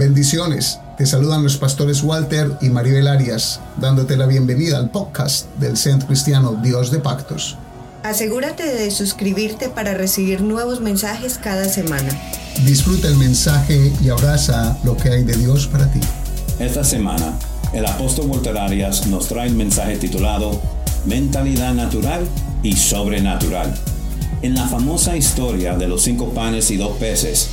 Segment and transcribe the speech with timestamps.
[0.00, 0.80] Bendiciones.
[0.96, 6.08] Te saludan los pastores Walter y Maribel Arias, dándote la bienvenida al podcast del Centro
[6.08, 7.58] Cristiano Dios de Pactos.
[8.02, 12.08] Asegúrate de suscribirte para recibir nuevos mensajes cada semana.
[12.64, 16.00] Disfruta el mensaje y abraza lo que hay de Dios para ti.
[16.58, 17.34] Esta semana,
[17.74, 20.62] el apóstol Walter Arias nos trae el mensaje titulado
[21.04, 22.26] Mentalidad natural
[22.62, 23.74] y sobrenatural.
[24.40, 27.50] En la famosa historia de los cinco panes y dos peces,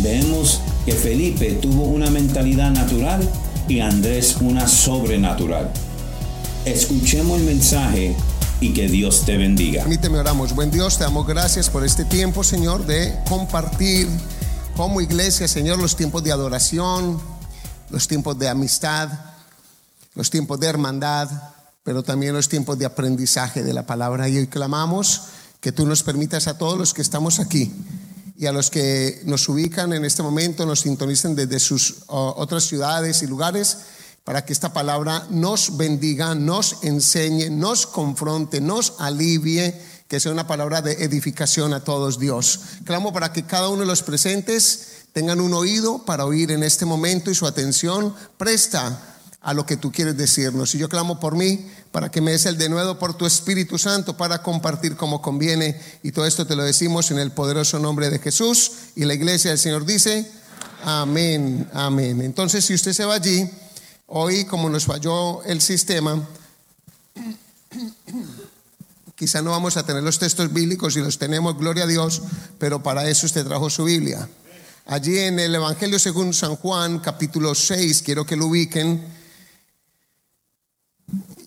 [0.00, 3.28] vemos que Felipe tuvo una mentalidad natural
[3.66, 5.68] y Andrés una sobrenatural.
[6.64, 8.14] Escuchemos el mensaje
[8.60, 9.82] y que Dios te bendiga.
[9.82, 10.54] Permíteme oramos.
[10.54, 14.06] Buen Dios, te damos gracias por este tiempo, Señor, de compartir
[14.76, 17.20] como iglesia, Señor, los tiempos de adoración,
[17.90, 19.08] los tiempos de amistad,
[20.14, 21.28] los tiempos de hermandad,
[21.82, 24.28] pero también los tiempos de aprendizaje de la palabra.
[24.28, 25.22] Y hoy clamamos
[25.60, 27.72] que tú nos permitas a todos los que estamos aquí
[28.38, 33.22] y a los que nos ubican en este momento, nos sintonicen desde sus otras ciudades
[33.22, 33.78] y lugares,
[34.24, 40.46] para que esta palabra nos bendiga, nos enseñe, nos confronte, nos alivie, que sea una
[40.46, 42.60] palabra de edificación a todos Dios.
[42.84, 46.84] Clamo para que cada uno de los presentes tengan un oído para oír en este
[46.84, 49.15] momento y su atención presta
[49.46, 50.74] a lo que tú quieres decirnos.
[50.74, 54.16] Y yo clamo por mí, para que me des el denuedo por tu Espíritu Santo,
[54.16, 55.80] para compartir como conviene.
[56.02, 58.72] Y todo esto te lo decimos en el poderoso nombre de Jesús.
[58.96, 60.28] Y la iglesia del Señor dice,
[60.84, 62.22] amén, amén.
[62.22, 63.48] Entonces, si usted se va allí,
[64.08, 66.28] hoy como nos falló el sistema,
[69.14, 72.20] quizá no vamos a tener los textos bíblicos y los tenemos, gloria a Dios,
[72.58, 74.28] pero para eso usted trajo su Biblia.
[74.86, 79.14] Allí en el Evangelio según San Juan, capítulo 6, quiero que lo ubiquen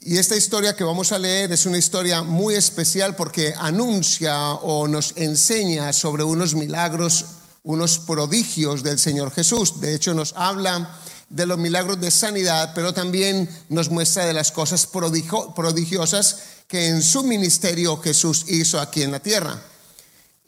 [0.09, 4.87] y esta historia que vamos a leer es una historia muy especial porque anuncia o
[4.87, 7.25] nos enseña sobre unos milagros,
[7.61, 9.79] unos prodigios del Señor Jesús.
[9.79, 10.97] De hecho, nos habla
[11.29, 17.03] de los milagros de sanidad, pero también nos muestra de las cosas prodigiosas que en
[17.03, 19.61] su ministerio Jesús hizo aquí en la tierra.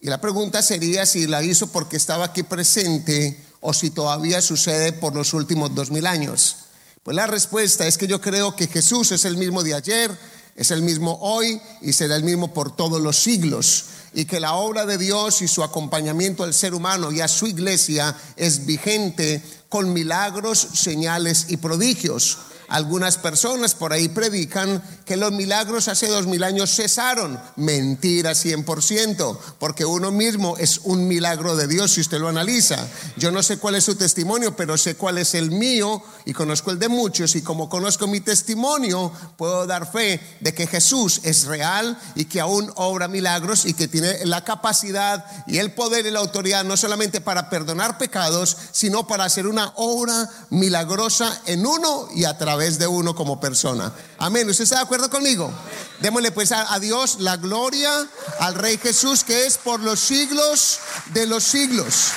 [0.02, 4.92] Y la pregunta sería si la hizo porque estaba aquí presente o si todavía sucede
[4.92, 6.56] por los últimos dos mil años.
[7.04, 10.16] Pues la respuesta es que yo creo que Jesús es el mismo de ayer,
[10.56, 13.86] es el mismo hoy y será el mismo por todos los siglos.
[14.14, 17.48] Y que la obra de Dios y su acompañamiento al ser humano y a su
[17.48, 22.38] iglesia es vigente con milagros, señales y prodigios.
[22.72, 27.38] Algunas personas por ahí predican que los milagros hace dos mil años cesaron.
[27.58, 32.88] Mentira 100%, porque uno mismo es un milagro de Dios si usted lo analiza.
[33.18, 36.72] Yo no sé cuál es su testimonio, pero sé cuál es el mío y conozco
[36.72, 37.36] el de muchos.
[37.36, 42.40] Y como conozco mi testimonio, puedo dar fe de que Jesús es real y que
[42.40, 46.78] aún obra milagros y que tiene la capacidad y el poder y la autoridad no
[46.78, 52.61] solamente para perdonar pecados, sino para hacer una obra milagrosa en uno y a través
[52.70, 53.94] de uno como persona.
[54.18, 54.50] Amén.
[54.50, 55.52] ¿Usted está de acuerdo conmigo?
[56.00, 57.92] Démosle pues a, Dios la gloria,
[58.40, 60.80] al Rey Jesús, que es por los siglos
[61.14, 62.08] de los siglos.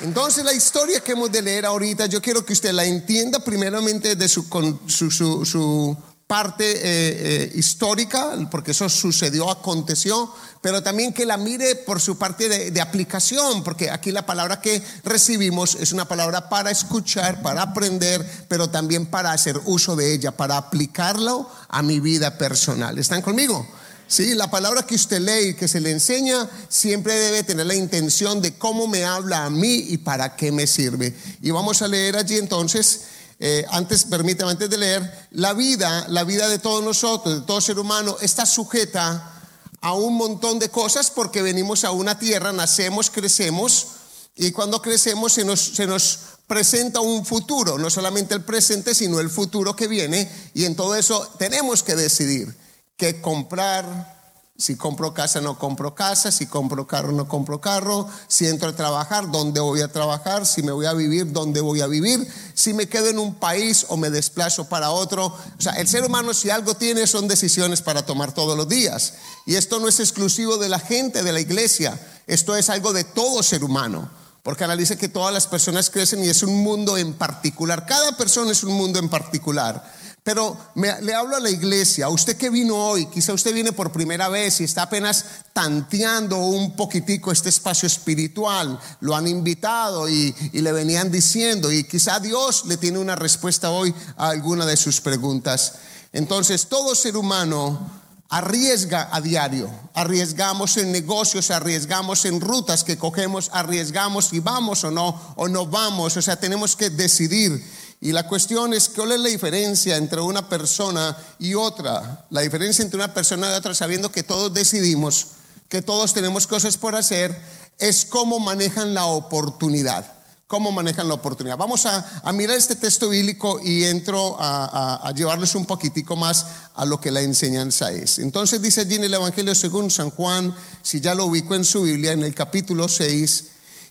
[0.00, 4.16] Entonces la historia que hemos de leer ahorita, yo quiero que usted la entienda primeramente
[4.16, 4.44] de su,
[4.86, 5.96] su, su, su
[6.34, 12.18] parte eh, eh, histórica, porque eso sucedió, aconteció, pero también que la mire por su
[12.18, 17.40] parte de, de, aplicación, porque aquí la palabra que recibimos es una palabra para escuchar,
[17.40, 22.98] para aprender, pero también para hacer uso de ella, para aplicarlo a mi vida personal.
[22.98, 23.64] ¿Están conmigo?
[24.08, 27.76] Sí, la palabra que usted lee y que se le enseña siempre debe tener la
[27.76, 31.14] intención de cómo me habla a mí y para qué me sirve.
[31.42, 33.02] Y vamos a leer allí entonces
[33.46, 37.60] eh, antes, permítame, antes de leer, la vida, la vida de todos nosotros, de todo
[37.60, 39.34] ser humano, está sujeta
[39.82, 43.88] a un montón de cosas porque venimos a una tierra, nacemos, crecemos
[44.34, 49.20] y cuando crecemos se nos, se nos presenta un futuro, no solamente el presente, sino
[49.20, 52.56] el futuro que viene y en todo eso tenemos que decidir
[52.96, 54.13] qué comprar,
[54.56, 56.30] si compro casa, no compro casa.
[56.30, 58.08] Si compro carro, no compro carro.
[58.28, 60.46] Si entro a trabajar, ¿dónde voy a trabajar?
[60.46, 62.24] Si me voy a vivir, ¿dónde voy a vivir?
[62.54, 65.26] Si me quedo en un país o me desplazo para otro.
[65.26, 69.14] O sea, el ser humano si algo tiene son decisiones para tomar todos los días.
[69.44, 72.00] Y esto no es exclusivo de la gente de la iglesia.
[72.28, 74.08] Esto es algo de todo ser humano.
[74.44, 77.86] Porque analice que todas las personas crecen y es un mundo en particular.
[77.86, 79.82] Cada persona es un mundo en particular.
[80.24, 83.72] Pero me, le hablo a la iglesia, a usted que vino hoy, quizá usted viene
[83.72, 90.08] por primera vez y está apenas tanteando un poquitico este espacio espiritual, lo han invitado
[90.08, 94.64] y, y le venían diciendo y quizá Dios le tiene una respuesta hoy a alguna
[94.64, 95.74] de sus preguntas.
[96.14, 97.90] Entonces, todo ser humano
[98.30, 99.70] arriesga a diario.
[99.92, 105.66] Arriesgamos en negocios, arriesgamos en rutas que cogemos, arriesgamos si vamos o no, o no
[105.66, 106.16] vamos.
[106.16, 107.62] O sea, tenemos que decidir.
[108.00, 112.26] Y la cuestión es, ¿cuál es la diferencia entre una persona y otra?
[112.30, 115.28] La diferencia entre una persona y otra, sabiendo que todos decidimos,
[115.68, 117.34] que todos tenemos cosas por hacer,
[117.78, 120.14] es cómo manejan la oportunidad
[120.46, 121.56] cómo manejan la oportunidad.
[121.56, 127.00] Vamos a, mirar este texto bíblico y entro a, llevarles un poquitico más a lo
[127.00, 128.20] que la enseñanza es.
[128.20, 131.82] Entonces dice allí en el Evangelio según San Juan, si ya lo ubico en su
[131.82, 133.44] Biblia, en el capítulo 6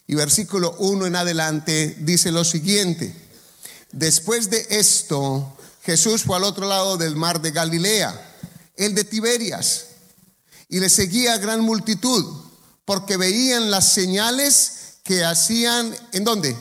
[0.08, 3.14] y versículo 1 en adelante, dice lo siguiente.
[3.94, 8.36] Después de esto, Jesús fue al otro lado del mar de Galilea,
[8.75, 9.86] el de Tiberias,
[10.68, 12.25] y le seguía gran multitud,
[12.86, 16.57] porque veían las señales que hacían, ¿en dónde?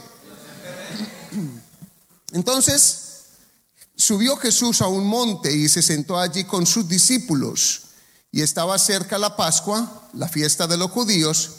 [2.32, 2.98] Entonces,
[3.96, 7.82] subió Jesús a un monte y se sentó allí con sus discípulos.
[8.30, 11.50] Y estaba cerca la Pascua, la fiesta de los judíos.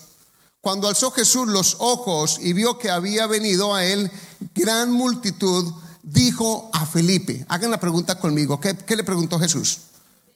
[0.62, 4.10] Cuando alzó Jesús los ojos y vio que había venido a él
[4.54, 9.80] gran multitud, dijo a Felipe, hagan la pregunta conmigo, ¿qué, le preguntó Jesús?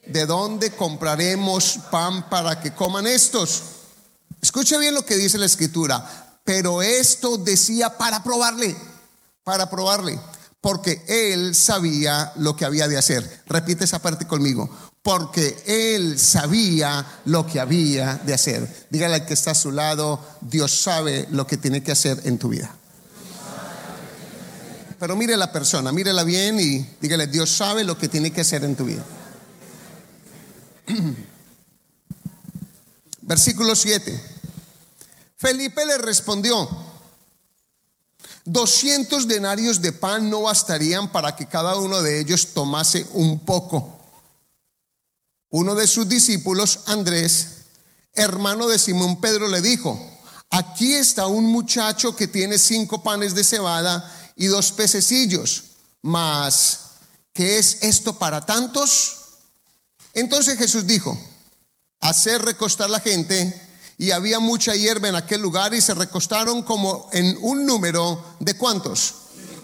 [0.06, 3.62] ¿De dónde compraremos pan para que coman estos?
[4.40, 8.74] Escuche bien lo que dice la escritura pero esto decía para probarle,
[9.44, 10.18] para probarle,
[10.62, 13.42] porque él sabía lo que había de hacer.
[13.44, 14.70] Repite esa parte conmigo,
[15.02, 18.86] porque él sabía lo que había de hacer.
[18.88, 22.38] Dígale al que está a su lado, Dios sabe lo que tiene que hacer en
[22.38, 22.74] tu vida.
[24.98, 28.64] Pero mire la persona, mírela bien y dígale, Dios sabe lo que tiene que hacer
[28.64, 29.04] en tu vida.
[33.22, 34.20] Versículo 7.
[35.36, 36.68] Felipe le respondió,
[38.44, 44.00] 200 denarios de pan no bastarían para que cada uno de ellos tomase un poco.
[45.50, 47.48] Uno de sus discípulos, Andrés,
[48.14, 49.98] hermano de Simón Pedro, le dijo,
[50.50, 55.64] aquí está un muchacho que tiene cinco panes de cebada y dos pececillos,
[56.00, 56.80] mas,
[57.32, 59.16] ¿qué es esto para tantos?
[60.14, 61.18] Entonces Jesús dijo,
[62.00, 63.60] hacer recostar la gente
[63.98, 68.56] y había mucha hierba en aquel lugar y se recostaron como en un número de
[68.56, 69.14] cuántos?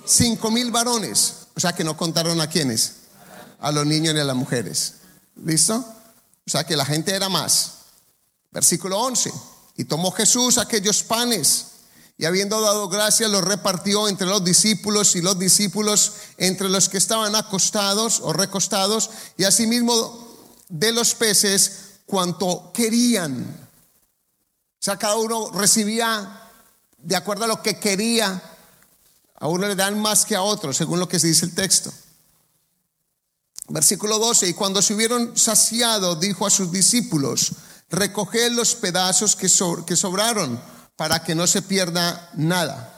[0.05, 1.35] Cinco mil varones.
[1.55, 2.95] O sea que no contaron a quiénes,
[3.61, 4.95] a los niños ni a las mujeres.
[5.37, 5.77] ¿Listo?
[5.77, 7.75] O sea que la gente era más.
[8.51, 9.33] Versículo 11.
[9.77, 11.67] Y tomó Jesús aquellos panes
[12.17, 16.99] y habiendo dado gracias los repartió entre los discípulos y los discípulos entre los que
[16.99, 20.29] estaban acostados o recostados y asimismo
[20.69, 23.43] de los peces cuanto querían.
[23.43, 26.51] O sea, cada uno recibía
[26.99, 28.43] de acuerdo a lo que quería.
[29.37, 31.93] A uno le dan más que a otro, según lo que se dice el texto.
[33.69, 37.53] Versículo 12, y cuando se hubieron saciado, dijo a sus discípulos,
[37.91, 39.51] recoged los pedazos que,
[39.87, 40.61] que sobraron
[40.97, 42.91] para que no se pierda nada.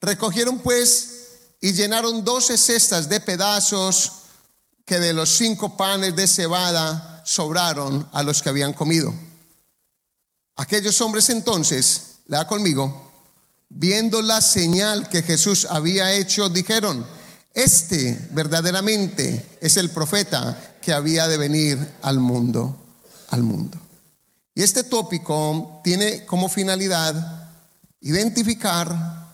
[0.00, 1.12] Recogieron pues
[1.60, 4.12] y llenaron doce cestas de pedazos
[4.84, 9.12] que de los cinco panes de cebada sobraron a los que habían comido.
[10.56, 13.12] Aquellos hombres entonces, lea conmigo,
[13.68, 17.06] viendo la señal que Jesús había hecho, dijeron,
[17.52, 22.76] este verdaderamente es el profeta que había de venir al mundo,
[23.30, 23.78] al mundo.
[24.56, 27.46] Y este tópico tiene como finalidad
[28.00, 29.28] identificar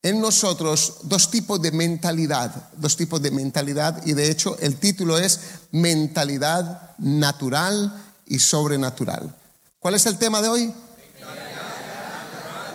[0.00, 5.18] en nosotros dos tipos de mentalidad, dos tipos de mentalidad, y de hecho el título
[5.18, 5.40] es
[5.72, 9.34] mentalidad natural y sobrenatural.
[9.80, 10.74] ¿Cuál es el tema de hoy?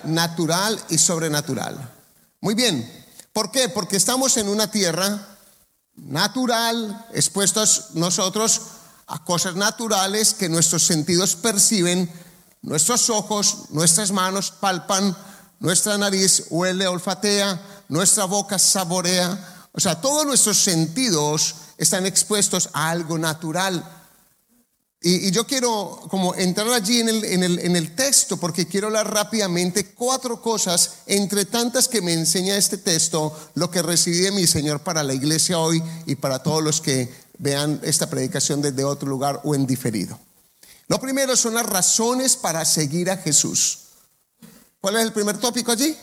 [0.03, 1.77] Natural y sobrenatural.
[2.41, 2.91] Muy bien.
[3.31, 3.69] ¿Por qué?
[3.69, 5.37] Porque estamos en una tierra
[5.95, 8.61] natural, expuestos nosotros
[9.07, 12.11] a cosas naturales que nuestros sentidos perciben,
[12.61, 15.15] nuestros ojos, nuestras manos palpan,
[15.59, 19.67] nuestra nariz huele, olfatea, nuestra boca saborea.
[19.71, 23.93] O sea, todos nuestros sentidos están expuestos a algo natural.
[25.01, 28.87] Y, yo quiero como entrar allí en el, en, el, en el texto porque quiero
[28.87, 34.31] hablar rápidamente cuatro cosas, entre tantas que me enseña este texto, lo que recibí de
[34.31, 38.83] mi Señor para la iglesia hoy y para todos los que vean esta predicación desde
[38.83, 40.19] otro lugar o en diferido.
[40.87, 43.79] Lo primero son las razones para seguir a Jesús.
[44.79, 45.97] ¿Cuál es el primer tópico allí?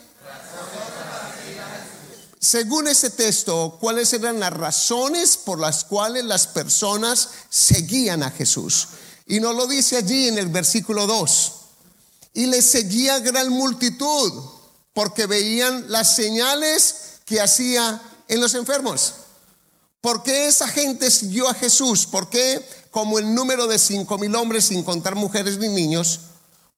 [2.39, 8.89] Según ese texto, ¿cuáles eran las razones por las cuales las personas seguían a Jesús?
[9.27, 11.53] Y nos lo dice allí en el versículo 2.
[12.35, 14.33] Y le seguía gran multitud
[14.93, 19.15] porque veían las señales que hacía en los enfermos.
[20.05, 22.05] ¿Por qué esa gente siguió a Jesús?
[22.05, 22.63] ¿Por qué
[22.95, 26.21] como el número de cinco mil hombres sin contar mujeres ni niños.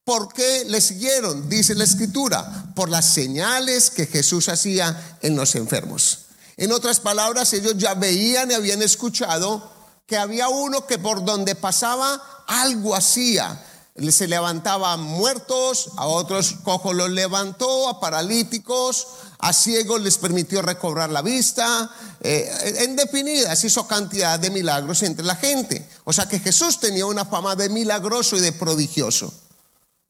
[0.02, 1.46] ¿Por qué le siguieron?
[1.50, 6.20] Dice la escritura, por las señales que Jesús hacía en los enfermos.
[6.56, 9.70] En otras palabras, ellos ya veían y habían escuchado
[10.06, 13.62] que había uno que por donde pasaba algo hacía.
[14.08, 19.06] Se levantaba muertos, a otros cojos los levantó, a paralíticos,
[19.46, 21.88] a ciegos les permitió recobrar la vista.
[22.20, 25.88] Eh, en definidas hizo cantidad de milagros entre la gente.
[26.02, 29.32] O sea que Jesús tenía una fama de milagroso y de prodigioso.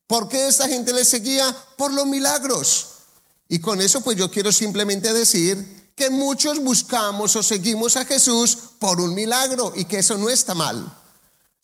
[0.07, 1.55] ¿Por qué esta gente le seguía?
[1.77, 2.87] Por los milagros.
[3.47, 8.57] Y con eso pues yo quiero simplemente decir que muchos buscamos o seguimos a Jesús
[8.79, 10.91] por un milagro y que eso no está mal.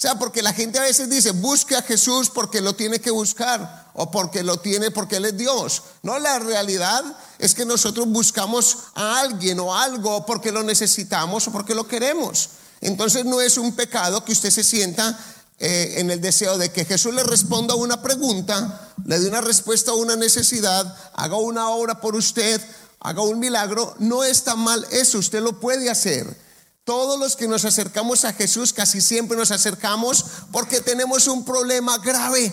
[0.02, 3.86] Sea, porque la gente a veces dice, busque a Jesús porque lo tiene que buscar
[3.94, 5.80] o porque lo tiene porque Él es Dios.
[6.02, 7.04] No, la realidad
[7.38, 12.48] es que nosotros buscamos a alguien o algo porque lo necesitamos o porque lo queremos.
[12.80, 15.16] Entonces no es un pecado que usted se sienta
[15.60, 19.92] eh, en el deseo de que Jesús le responda una pregunta, le dé una respuesta
[19.92, 22.60] a una necesidad, haga una obra por usted
[23.04, 26.36] haga un milagro, no está mal eso, usted lo puede hacer.
[26.84, 31.98] Todos los que nos acercamos a Jesús casi siempre nos acercamos porque tenemos un problema
[31.98, 32.52] grave.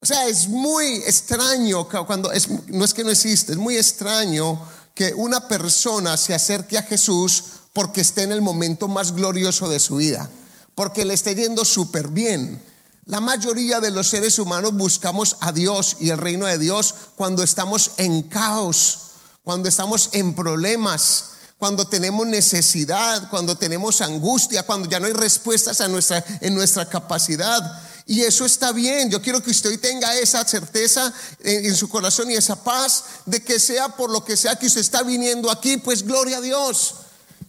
[0.00, 4.60] O sea, es muy extraño cuando es, no es que no existe, es muy extraño
[4.94, 9.80] que una persona se acerque a Jesús porque esté en el momento más glorioso de
[9.80, 10.30] su vida,
[10.74, 12.62] porque le esté yendo súper bien.
[13.06, 17.42] La mayoría de los seres humanos buscamos a Dios y el reino de Dios cuando
[17.42, 19.08] estamos en caos
[19.48, 25.80] cuando estamos en problemas, cuando tenemos necesidad, cuando tenemos angustia, cuando ya no hay respuestas
[25.80, 27.82] a nuestra, en nuestra capacidad.
[28.06, 29.10] Y eso está bien.
[29.10, 33.04] Yo quiero que usted hoy tenga esa certeza en, en, su corazón y esa paz
[33.26, 36.40] de que sea por lo que sea que usted está viniendo aquí, pues gloria a
[36.40, 36.94] Dios.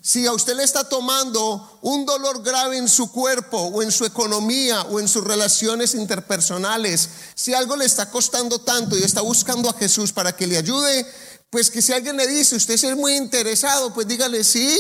[0.02, 4.06] Si a usted le está tomando un dolor grave en su cuerpo o en su
[4.06, 9.70] economía o en sus relaciones interpersonales, si algo le está costando tanto y está buscando
[9.70, 11.06] a Jesús para que le ayude,
[11.50, 14.78] pues que si alguien le dice, usted es muy interesado, pues dígale, sí,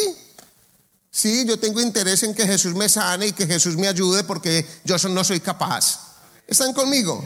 [1.09, 4.65] sí, yo tengo interés en que Jesús me sane y que Jesús me ayude porque
[4.83, 5.99] yo no soy capaz.
[6.47, 7.23] ¿Están conmigo?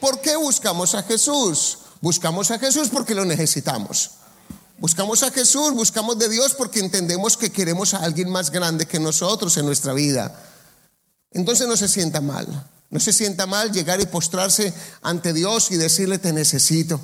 [0.00, 1.78] ¿Por qué buscamos a Jesús?
[2.00, 4.10] Buscamos a Jesús porque lo necesitamos.
[4.78, 9.00] Buscamos a Jesús, buscamos de Dios porque entendemos que queremos a alguien más grande que
[9.00, 10.38] nosotros en nuestra vida.
[11.32, 12.70] Entonces no se sienta mal.
[12.90, 14.72] No se sienta mal llegar y postrarse
[15.02, 17.00] ante Dios y decirle te necesito.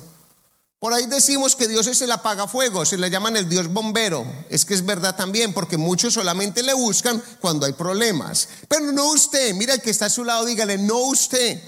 [0.83, 4.25] Por ahí decimos que Dios es el apagafuego, se le llaman el Dios bombero.
[4.49, 8.49] Es que es verdad también, porque muchos solamente le buscan cuando hay problemas.
[8.67, 11.63] Pero no usted, mira el que está a su lado, dígale, no usted.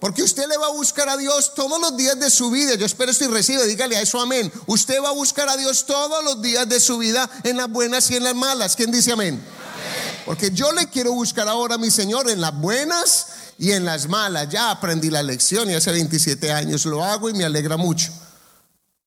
[0.00, 2.74] Porque usted le va a buscar a Dios todos los días de su vida.
[2.74, 4.52] Yo espero si recibe, dígale a eso amén.
[4.66, 8.10] Usted va a buscar a Dios todos los días de su vida, en las buenas
[8.10, 8.76] y en las malas.
[8.76, 9.42] ¿Quién dice amén?
[10.24, 13.26] Porque yo le quiero buscar ahora a mi Señor en las buenas
[13.58, 14.48] y en las malas.
[14.48, 18.12] Ya aprendí la lección y hace 27 años lo hago y me alegra mucho.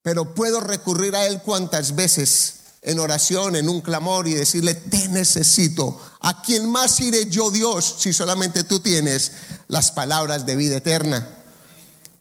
[0.01, 5.07] Pero puedo recurrir a Él cuantas veces en oración, en un clamor y decirle, te
[5.07, 5.99] necesito.
[6.21, 9.31] ¿A quién más iré yo, Dios, si solamente tú tienes
[9.67, 11.27] las palabras de vida eterna?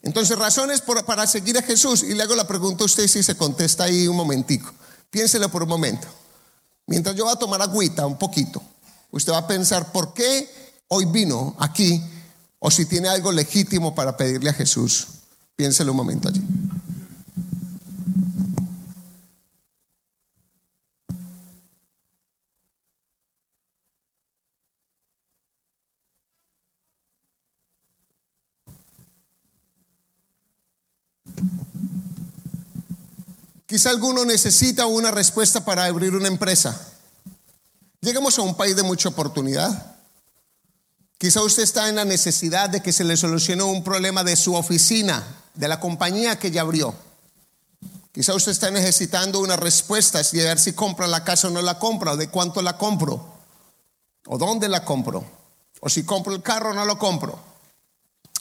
[0.01, 2.03] Entonces, razones para seguir a Jesús.
[2.03, 4.71] Y le hago la pregunta a usted si se contesta ahí un momentico.
[5.09, 6.07] Piénselo por un momento.
[6.87, 8.61] Mientras yo voy a tomar agüita un poquito,
[9.15, 10.49] usted va a pensar, ¿por qué
[10.87, 12.01] hoy vino aquí
[12.59, 15.07] o si tiene algo legítimo para pedirle a Jesús.
[15.55, 16.41] Piénselo un momento allí.
[33.67, 36.94] Quizá alguno necesita una respuesta para abrir una empresa.
[38.05, 39.95] Llegamos a un país de mucha oportunidad.
[41.17, 44.53] Quizá usted está en la necesidad de que se le solucione un problema de su
[44.53, 46.93] oficina, de la compañía que ya abrió.
[48.11, 51.79] Quizá usted está necesitando una respuesta, si ver si compra la casa o no la
[51.79, 53.27] compra, o de cuánto la compro,
[54.27, 55.25] o dónde la compro,
[55.79, 57.39] o si compro el carro o no lo compro,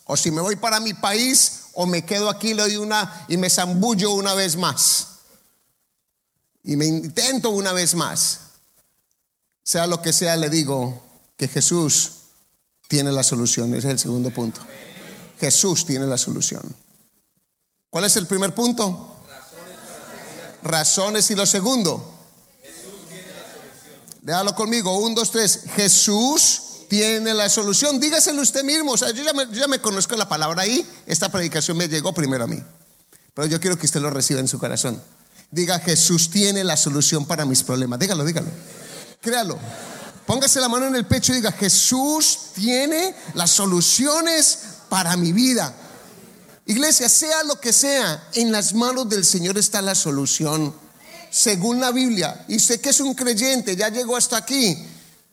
[0.04, 3.38] o si me voy para mi país o me quedo aquí le doy una y
[3.38, 5.06] me zambullo una vez más.
[6.64, 8.43] Y me intento una vez más.
[9.64, 11.02] Sea lo que sea, le digo
[11.38, 12.12] que Jesús
[12.86, 13.74] tiene la solución.
[13.74, 14.60] Ese es el segundo punto.
[15.40, 16.62] Jesús tiene la solución.
[17.88, 19.16] ¿Cuál es el primer punto?
[20.62, 22.12] Razones y lo segundo.
[24.20, 24.98] Déjalo conmigo.
[24.98, 25.60] Un, dos, tres.
[25.76, 27.98] Jesús tiene la solución.
[27.98, 28.92] Dígaselo usted mismo.
[28.92, 30.86] O sea, ya, me, yo ya me conozco la palabra ahí.
[31.06, 32.62] Esta predicación me llegó primero a mí.
[33.32, 35.02] Pero yo quiero que usted lo reciba en su corazón.
[35.50, 37.98] Diga, Jesús tiene la solución para mis problemas.
[37.98, 38.48] Dígalo, dígalo.
[39.24, 39.58] Créalo.
[40.26, 44.58] Póngase la mano en el pecho y diga, Jesús tiene las soluciones
[44.90, 45.74] para mi vida.
[46.66, 50.74] Iglesia, sea lo que sea, en las manos del Señor está la solución.
[51.30, 54.86] Según la Biblia, y sé que es un creyente, ya llegó hasta aquí,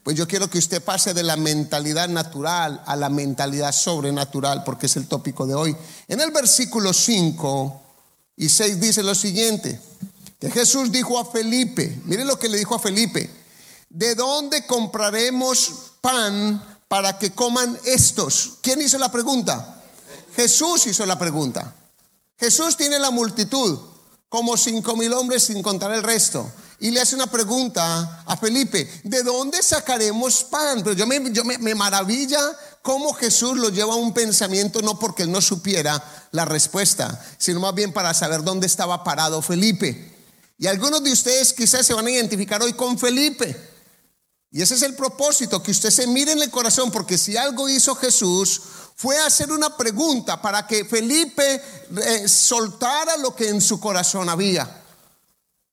[0.04, 4.88] pues yo quiero que usted pase de la mentalidad natural a la mentalidad sobrenatural, porque
[4.88, 5.76] es el tópico de hoy.
[6.08, 7.82] En el versículo 5
[8.38, 9.80] y 6 dice lo siguiente,
[10.40, 13.41] que Jesús dijo a Felipe, mire lo que le dijo a Felipe,
[13.92, 15.72] ¿de dónde compraremos
[16.02, 18.54] pan para que coman estos?
[18.62, 19.82] ¿Quién hizo la pregunta?
[20.36, 21.76] Jesús hizo la pregunta.
[22.40, 23.80] Jesús tiene la multitud,
[24.30, 26.50] como cinco mil hombres sin contar el resto.
[26.80, 30.82] Y le hace una pregunta a Felipe, ¿de dónde sacaremos pan?
[30.84, 32.40] Pero yo me, me maravilla
[32.82, 37.60] cómo Jesús lo lleva a un pensamiento, no porque él no supiera la respuesta, sino
[37.60, 40.12] más bien para saber dónde estaba parado Felipe.
[40.58, 43.71] Y algunos de ustedes quizás se van a identificar hoy con Felipe.
[44.52, 47.70] Y ese es el propósito, que usted se mire en el corazón, porque si algo
[47.70, 48.62] hizo Jesús
[48.96, 51.62] fue hacer una pregunta para que Felipe
[52.06, 54.84] eh, soltara lo que en su corazón había.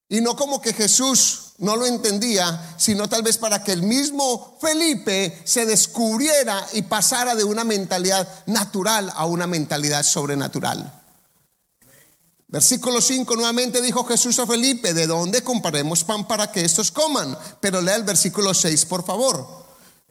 [0.08, 4.56] Y no como que Jesús no lo entendía, sino tal vez para que el mismo
[4.60, 10.97] Felipe se descubriera y pasara de una mentalidad natural a una mentalidad sobrenatural.
[12.50, 17.36] Versículo 5 nuevamente dijo Jesús a Felipe, ¿de dónde compraremos pan para que estos coman?
[17.60, 19.46] Pero lea el versículo 6, por favor.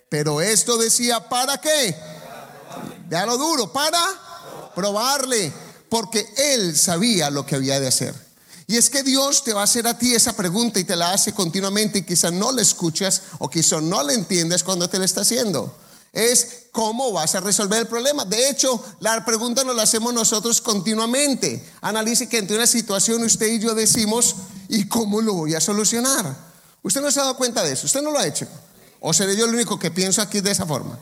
[0.07, 1.95] Pero esto decía, ¿para qué?
[3.09, 3.99] Vea lo duro, para
[4.75, 5.51] probarle,
[5.89, 8.13] porque él sabía lo que había de hacer.
[8.67, 11.13] Y es que Dios te va a hacer a ti esa pregunta y te la
[11.13, 15.05] hace continuamente y quizá no la escuchas o quizá no la entiendes cuando te la
[15.05, 15.73] está haciendo
[16.17, 18.25] es cómo vas a resolver el problema.
[18.25, 21.63] De hecho, la pregunta nos la hacemos nosotros continuamente.
[21.81, 24.35] Analice que entre una situación usted y yo decimos,
[24.67, 26.35] ¿y cómo lo voy a solucionar?
[26.81, 28.47] Usted no se ha dado cuenta de eso, usted no lo ha hecho.
[28.99, 30.97] ¿O seré yo el único que pienso aquí de esa forma?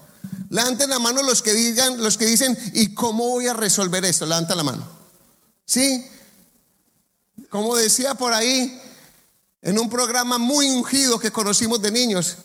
[0.49, 4.25] Levanten la mano los que digan, los que dicen, ¿y cómo voy a resolver esto?
[4.25, 4.85] Levanten la mano.
[5.65, 6.05] ¿Sí?
[7.49, 8.81] Como decía por ahí,
[9.61, 12.35] en un programa muy ungido que conocimos de niños,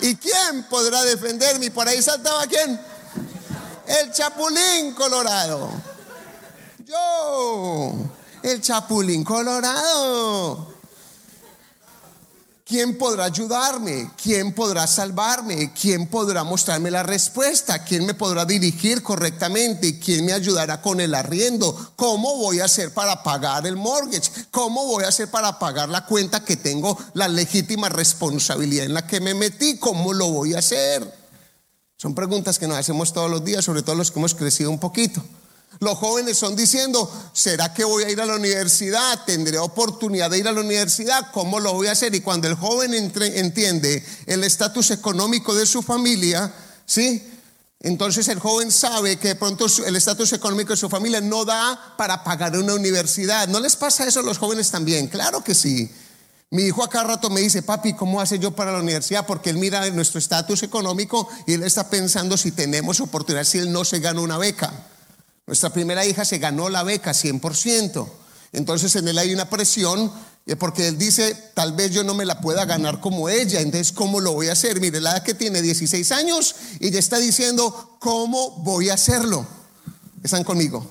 [0.00, 1.66] ¿Y quién podrá defenderme?
[1.66, 2.80] Y por ahí saltaba quién?
[3.86, 5.70] El chapulín colorado.
[6.84, 7.92] Yo,
[8.42, 10.67] el chapulín colorado.
[12.68, 14.10] ¿Quién podrá ayudarme?
[14.22, 15.72] ¿Quién podrá salvarme?
[15.72, 17.82] ¿Quién podrá mostrarme la respuesta?
[17.82, 19.98] ¿Quién me podrá dirigir correctamente?
[19.98, 21.74] ¿Quién me ayudará con el arriendo?
[21.96, 24.30] ¿Cómo voy a hacer para pagar el mortgage?
[24.50, 29.06] ¿Cómo voy a hacer para pagar la cuenta que tengo la legítima responsabilidad en la
[29.06, 29.78] que me metí?
[29.78, 31.10] ¿Cómo lo voy a hacer?
[31.96, 34.78] Son preguntas que nos hacemos todos los días, sobre todo los que hemos crecido un
[34.78, 35.22] poquito.
[35.80, 39.24] Los jóvenes son diciendo, ¿será que voy a ir a la universidad?
[39.24, 41.30] ¿Tendré oportunidad de ir a la universidad?
[41.32, 42.14] ¿Cómo lo voy a hacer?
[42.14, 46.52] Y cuando el joven entiende el estatus económico de su familia,
[46.84, 47.22] ¿sí?
[47.80, 51.94] Entonces el joven sabe que de pronto el estatus económico de su familia no da
[51.96, 53.46] para pagar una universidad.
[53.46, 55.06] ¿No les pasa eso a los jóvenes también?
[55.06, 55.88] Claro que sí.
[56.50, 59.26] Mi hijo acá rato me dice, papi, ¿cómo hace yo para la universidad?
[59.26, 63.70] Porque él mira nuestro estatus económico y él está pensando si tenemos oportunidad, si él
[63.70, 64.72] no se gana una beca.
[65.48, 68.06] Nuestra primera hija se ganó la beca 100%.
[68.52, 70.12] Entonces en él hay una presión
[70.44, 73.90] eh, porque él dice, tal vez yo no me la pueda ganar como ella, entonces
[73.92, 74.78] ¿cómo lo voy a hacer?
[74.78, 79.46] Mire, la edad que tiene 16 años y ya está diciendo, ¿cómo voy a hacerlo?
[80.22, 80.86] ¿Están conmigo?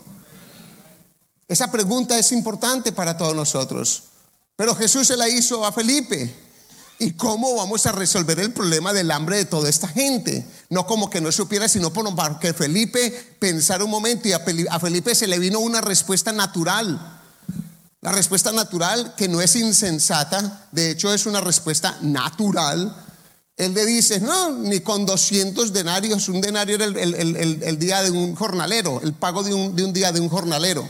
[1.48, 4.06] Esa pregunta es importante para todos nosotros.
[4.56, 6.34] Pero Jesús se la hizo a Felipe.
[7.00, 10.44] ¿Y cómo vamos a resolver el problema del hambre de toda esta gente?
[10.70, 15.14] No como que no supiera, sino para que Felipe pensara un momento y a Felipe
[15.14, 17.20] se le vino una respuesta natural.
[18.02, 22.96] La respuesta natural que no es insensata, de hecho es una respuesta natural.
[23.58, 28.36] Él le dice, no, ni con 200 denarios, un denario era el, día de un
[28.36, 30.88] jornalero, el pago de un, de un día de un jornalero.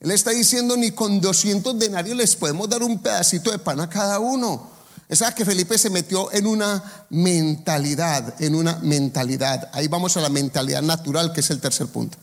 [0.00, 3.88] Él está diciendo, ni con 200 denarios les podemos dar un pedacito de pan a
[3.88, 4.75] cada uno.
[5.08, 9.70] Es que Felipe se metió en una mentalidad, en una mentalidad.
[9.72, 12.18] Ahí vamos a la mentalidad natural, que es el tercer punto.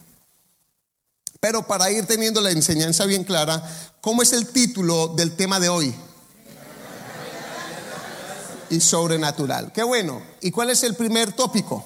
[1.40, 3.62] Pero para ir teniendo la enseñanza bien clara,
[4.00, 5.94] ¿cómo es el título del tema de hoy?
[8.70, 9.72] Y sobrenatural.
[9.72, 10.22] Qué bueno.
[10.40, 11.84] ¿Y cuál es el primer tópico?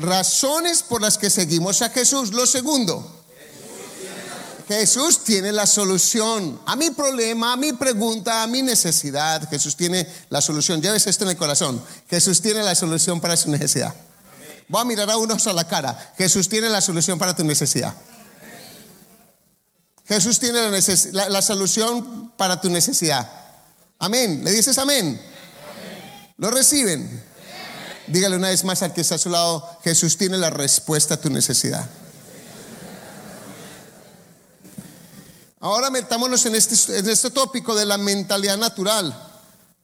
[0.00, 2.32] Razones por las que seguimos a Jesús.
[2.32, 3.21] Lo segundo,
[4.72, 9.46] Jesús tiene la solución a mi problema, a mi pregunta, a mi necesidad.
[9.50, 10.80] Jesús tiene la solución.
[10.80, 11.82] Lleves esto en el corazón.
[12.08, 13.94] Jesús tiene la solución para su necesidad.
[14.68, 16.14] Voy a mirar a unos a la cara.
[16.16, 17.94] Jesús tiene la solución para tu necesidad.
[20.06, 20.58] Jesús tiene
[21.12, 23.30] la, la solución para tu necesidad.
[23.98, 24.42] Amén.
[24.42, 25.20] ¿Le dices amén?
[26.38, 27.22] ¿Lo reciben?
[28.06, 31.20] Dígale una vez más al que está a su lado, Jesús tiene la respuesta a
[31.20, 31.88] tu necesidad.
[35.62, 39.16] Ahora metámonos en este, en este tópico de la mentalidad natural.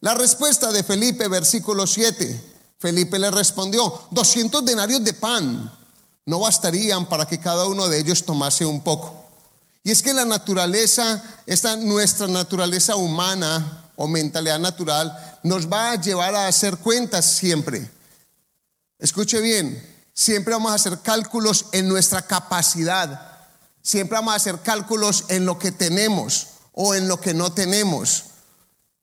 [0.00, 2.56] La respuesta de Felipe, versículo 7.
[2.80, 5.72] Felipe le respondió, 200 denarios de pan
[6.26, 9.24] no bastarían para que cada uno de ellos tomase un poco.
[9.84, 16.00] Y es que la naturaleza, esta nuestra naturaleza humana o mentalidad natural, nos va a
[16.00, 17.88] llevar a hacer cuentas siempre.
[18.98, 19.80] Escuche bien,
[20.12, 23.37] siempre vamos a hacer cálculos en nuestra capacidad,
[23.88, 28.24] siempre vamos a hacer cálculos en lo que tenemos o en lo que no tenemos.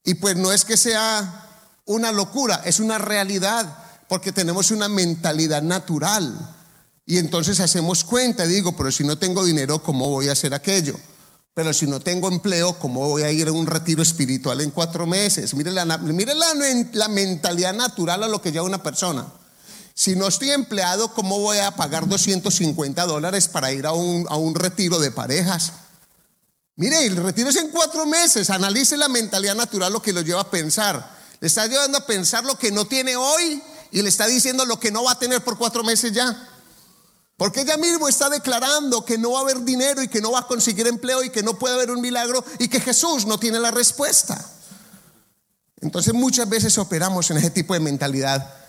[0.03, 5.63] Y pues no es que sea una locura, es una realidad, porque tenemos una mentalidad
[5.63, 6.55] natural.
[7.03, 10.99] Y entonces hacemos cuenta, digo, pero si no tengo dinero, ¿cómo voy a hacer aquello?
[11.55, 15.07] Pero si no tengo empleo, ¿cómo voy a ir a un retiro espiritual en cuatro
[15.07, 15.55] meses?
[15.55, 16.53] Mire la, mire la,
[16.93, 19.25] la mentalidad natural a lo que lleva una persona.
[19.97, 24.35] Si no estoy empleado, ¿cómo voy a pagar 250 dólares para ir a un, a
[24.35, 25.71] un retiro de parejas?
[26.75, 28.49] Mire, el retiro es en cuatro meses.
[28.49, 31.15] Analice la mentalidad natural lo que lo lleva a pensar.
[31.39, 34.77] Le está llevando a pensar lo que no tiene hoy y le está diciendo lo
[34.77, 36.49] que no va a tener por cuatro meses ya.
[37.37, 40.39] Porque ella mismo está declarando que no va a haber dinero y que no va
[40.39, 43.59] a conseguir empleo y que no puede haber un milagro y que Jesús no tiene
[43.59, 44.45] la respuesta.
[45.79, 48.64] Entonces muchas veces operamos en ese tipo de mentalidad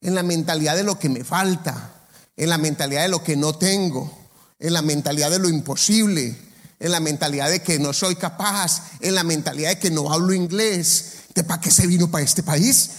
[0.00, 1.92] en la mentalidad de lo que me falta,
[2.36, 4.16] en la mentalidad de lo que no tengo,
[4.58, 6.36] en la mentalidad de lo imposible,
[6.80, 10.32] en la mentalidad de que no soy capaz, en la mentalidad de que no hablo
[10.32, 11.14] inglés.
[11.34, 12.90] ¿De para qué se vino para este país?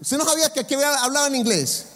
[0.00, 1.86] ¿Usted no sabía que aquí hablaban inglés?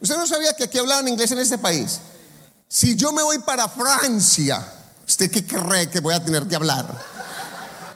[0.00, 2.00] ¿Usted no sabía que aquí hablaban inglés en este país?
[2.68, 4.66] Si yo me voy para Francia,
[5.06, 6.86] ¿usted qué cree que voy a tener que hablar?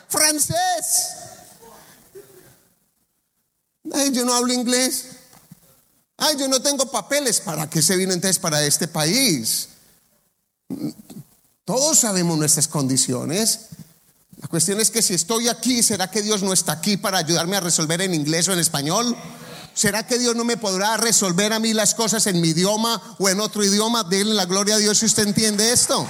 [0.09, 1.20] Francés.
[3.93, 5.07] Ay, yo no hablo inglés.
[6.17, 7.41] Ay, yo no tengo papeles.
[7.41, 9.69] ¿Para qué se vino entonces para este país?
[11.65, 13.61] Todos sabemos nuestras condiciones.
[14.41, 17.57] La cuestión es que si estoy aquí, ¿será que Dios no está aquí para ayudarme
[17.57, 19.17] a resolver en inglés o en español?
[19.75, 23.29] ¿Será que Dios no me podrá resolver a mí las cosas en mi idioma o
[23.29, 24.05] en otro idioma?
[24.05, 26.07] Denle la gloria a Dios si usted entiende esto.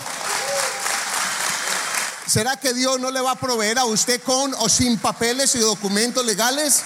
[2.26, 5.58] ¿Será que Dios no le va a proveer a usted con o sin papeles y
[5.58, 6.82] documentos legales?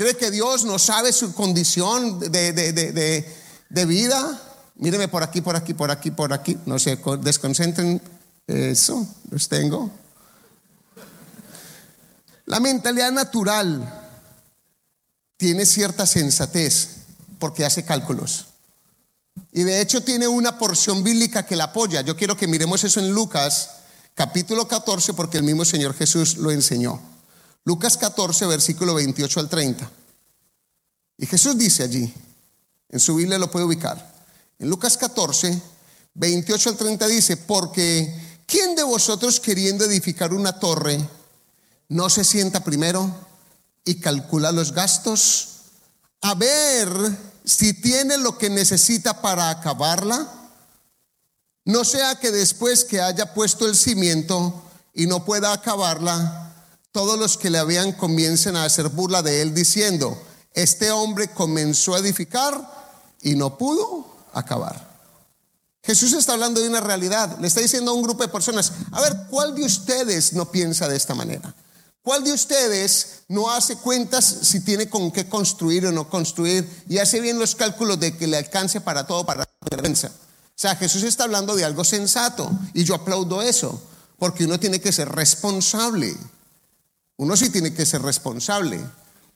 [0.00, 4.40] ¿Cree que Dios no sabe su condición de, de, vida?
[4.76, 6.56] Míreme por aquí, por aquí, por aquí, por aquí.
[6.64, 8.00] No se desconcentren.
[8.46, 9.90] Eso, los tengo.
[12.46, 14.08] La mentalidad natural
[15.36, 16.88] tiene cierta sensatez
[17.38, 18.46] porque hace cálculos.
[19.52, 22.00] Y de hecho tiene una porción bíblica que la apoya.
[22.00, 23.68] Yo quiero que miremos eso en Lucas
[24.14, 27.09] capítulo 14 porque el mismo Señor Jesús lo enseñó.
[27.64, 29.90] Lucas 14, versículo 28 al 30.
[31.18, 32.12] Y Jesús dice allí,
[32.88, 34.10] en su Biblia lo puede ubicar.
[34.58, 35.60] En Lucas 14,
[36.14, 40.98] 28 al 30 dice, porque ¿quién de vosotros queriendo edificar una torre
[41.88, 43.12] no se sienta primero
[43.84, 45.48] y calcula los gastos
[46.22, 46.88] a ver
[47.44, 50.26] si tiene lo que necesita para acabarla?
[51.64, 54.62] No sea que después que haya puesto el cimiento
[54.94, 56.49] y no pueda acabarla,
[56.92, 60.20] todos los que le habían comiencen a hacer burla de él diciendo,
[60.54, 62.60] este hombre comenzó a edificar
[63.22, 64.88] y no pudo acabar.
[65.82, 69.00] Jesús está hablando de una realidad, le está diciendo a un grupo de personas, a
[69.00, 71.54] ver, ¿cuál de ustedes no piensa de esta manera?
[72.02, 76.98] ¿Cuál de ustedes no hace cuentas si tiene con qué construir o no construir y
[76.98, 80.08] hace bien los cálculos de que le alcance para todo, para la vergüenza?
[80.08, 83.82] O sea, Jesús está hablando de algo sensato y yo aplaudo eso,
[84.18, 86.16] porque uno tiene que ser responsable.
[87.20, 88.80] Uno sí tiene que ser responsable.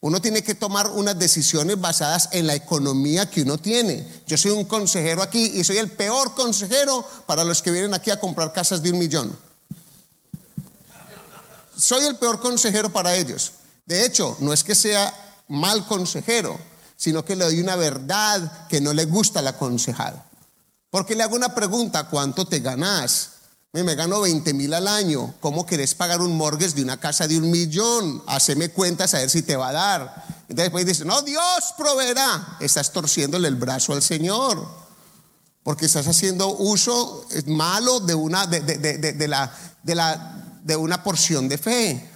[0.01, 4.09] Uno tiene que tomar unas decisiones basadas en la economía que uno tiene.
[4.27, 8.11] Yo soy un consejero aquí y soy el peor consejero para los que vienen aquí
[8.11, 9.39] a comprar casas de un millón.
[11.77, 13.53] Soy el peor consejero para ellos.
[13.85, 16.59] De hecho, no es que sea mal consejero,
[16.97, 20.25] sino que le doy una verdad que no le gusta al aconsejado.
[20.89, 23.34] Porque le hago una pregunta, ¿cuánto te ganas?
[23.83, 25.35] Me gano 20 mil al año.
[25.41, 28.23] ¿Cómo querés pagar un mortgage de una casa de un millón?
[28.29, 30.25] Haceme cuentas a ver si te va a dar.
[30.43, 31.43] Entonces después dice, no, Dios
[31.77, 32.57] proveerá.
[32.61, 34.65] Estás torciéndole el brazo al Señor.
[35.65, 41.49] Porque estás haciendo uso malo de una, de, de, la, de, la, de una porción
[41.49, 42.11] de fe.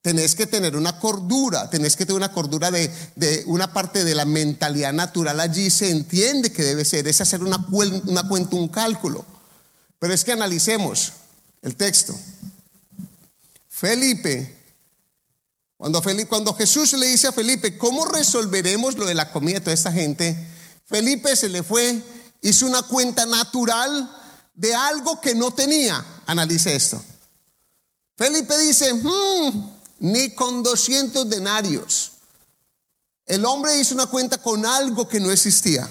[0.00, 4.14] Tenés que tener una cordura, tenés que tener una cordura de, de, una parte de
[4.14, 7.58] la mentalidad natural allí se entiende que debe ser, es hacer una,
[8.06, 9.35] una cuenta, un cálculo.
[9.98, 11.12] Pero es que analicemos
[11.62, 12.14] el texto.
[13.68, 14.56] Felipe,
[15.76, 19.92] cuando, Jesús le dice a Felipe, ¿cómo resolveremos lo de la comida de toda esta
[19.92, 20.36] gente?
[20.86, 22.02] Felipe se le fue,
[22.40, 24.10] hizo una cuenta natural
[24.54, 26.04] de algo que no tenía.
[26.26, 27.02] Analice esto.
[28.16, 32.12] Felipe dice, hmm, ni con 200 denarios.
[33.26, 35.90] El hombre hizo una cuenta con algo que no existía.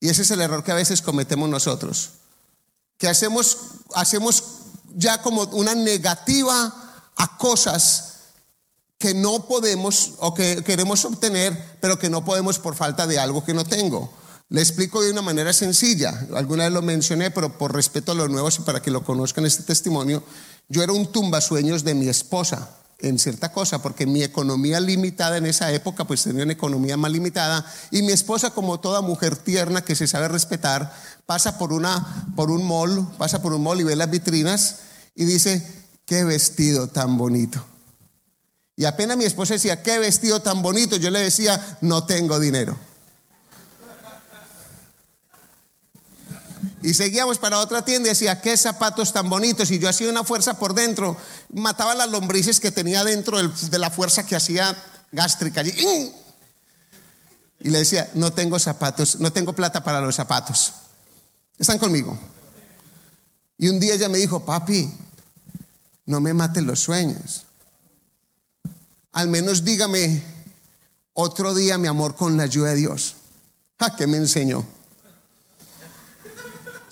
[0.00, 2.10] Y ese es el error que a veces cometemos nosotros.
[2.98, 3.58] Que hacemos,
[3.94, 4.44] hacemos
[4.94, 6.72] ya como una negativa
[7.16, 8.14] a cosas
[8.98, 13.44] que no podemos o que queremos obtener, pero que no podemos por falta de algo
[13.44, 14.12] que no tengo.
[14.48, 16.26] Le explico de una manera sencilla.
[16.34, 19.46] Alguna vez lo mencioné, pero por respeto a los nuevos y para que lo conozcan
[19.46, 20.22] este testimonio,
[20.68, 25.46] yo era un tumbasueños de mi esposa en cierta cosa, porque mi economía limitada en
[25.46, 29.82] esa época, pues tenía una economía más limitada, y mi esposa, como toda mujer tierna
[29.82, 30.92] que se sabe respetar,
[31.26, 34.76] pasa por, una, por un mall, pasa por un mall y ve las vitrinas
[35.14, 35.66] y dice,
[36.06, 37.64] qué vestido tan bonito.
[38.76, 42.76] Y apenas mi esposa decía, qué vestido tan bonito, yo le decía, no tengo dinero.
[46.84, 49.70] Y seguíamos para otra tienda y decía, qué zapatos tan bonitos.
[49.70, 51.16] Y yo hacía una fuerza por dentro,
[51.50, 54.76] mataba las lombrices que tenía dentro de la fuerza que hacía
[55.10, 55.62] gástrica.
[55.62, 56.12] Y
[57.70, 60.74] le decía, no tengo zapatos, no tengo plata para los zapatos.
[61.58, 62.18] ¿Están conmigo?
[63.56, 64.92] Y un día ella me dijo, papi,
[66.04, 67.44] no me maten los sueños.
[69.12, 70.22] Al menos dígame
[71.14, 73.16] otro día, mi amor, con la ayuda de Dios.
[73.78, 74.66] ¿A qué me enseñó?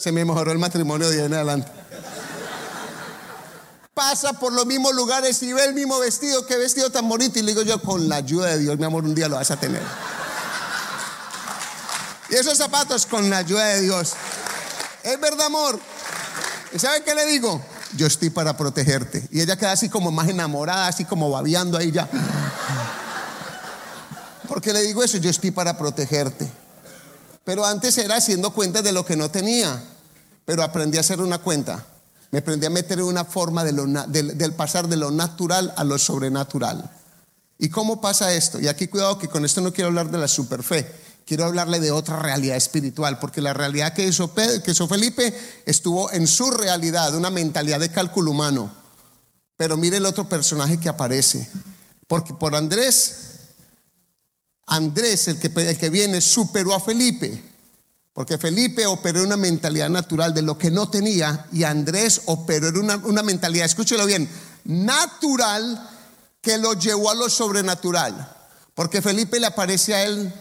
[0.03, 1.71] Se me mejoró el matrimonio de ahí en adelante.
[3.95, 7.39] Pasa por los mismos lugares y ve el mismo vestido, qué vestido tan bonito.
[7.39, 9.53] Y le digo yo, con la ayuda de Dios, mi amor, un día lo vas
[9.53, 9.81] a tener.
[12.31, 14.15] Y esos zapatos, con la ayuda de Dios.
[15.05, 15.79] Es verdad, amor.
[16.75, 17.65] ¿Y sabe qué le digo?
[17.95, 19.29] Yo estoy para protegerte.
[19.31, 22.09] Y ella queda así como más enamorada, así como babeando ahí ya.
[24.49, 26.51] Porque le digo eso, yo estoy para protegerte.
[27.45, 29.92] Pero antes era haciendo cuentas de lo que no tenía
[30.53, 31.83] pero aprendí a hacer una cuenta.
[32.31, 36.91] Me aprendí a meter en una forma del, pasar de lo natural a lo sobrenatural.
[37.57, 38.61] ¿Y cómo pasa esto?
[38.61, 41.91] Y aquí cuidado que con esto no quiero hablar de la superfe, quiero hablarle de
[41.91, 45.35] otra realidad espiritual, porque la realidad que hizo, que hizo Felipe
[45.65, 48.71] estuvo en su realidad, una mentalidad de cálculo humano.
[49.57, 51.49] Pero mire el otro personaje que aparece,
[52.07, 53.39] porque por Andrés,
[54.67, 57.52] Andrés, el que, el que viene, superó a Felipe.
[58.13, 62.69] Porque Felipe operó en una mentalidad natural de lo que no tenía y Andrés operó
[62.69, 64.29] en una, una mentalidad, escúchelo bien,
[64.65, 65.89] natural
[66.43, 68.37] que lo llevó a lo sobrenatural.
[68.75, 70.33] Porque Felipe le aparece a él,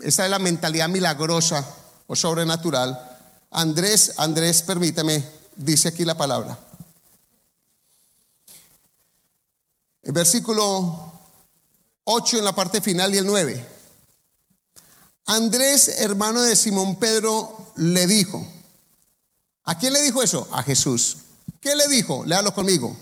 [0.00, 1.66] esa es la mentalidad milagrosa
[2.06, 3.18] o sobrenatural.
[3.50, 5.24] Andrés, Andrés, permítame,
[5.56, 6.58] dice aquí la palabra.
[10.02, 11.12] El versículo
[12.04, 13.75] 8 en la parte final y el 9.
[15.26, 18.46] Andrés, hermano de Simón Pedro, le dijo,
[19.64, 20.48] ¿a quién le dijo eso?
[20.52, 21.16] A Jesús.
[21.60, 22.24] ¿Qué le dijo?
[22.24, 22.96] Léalo conmigo.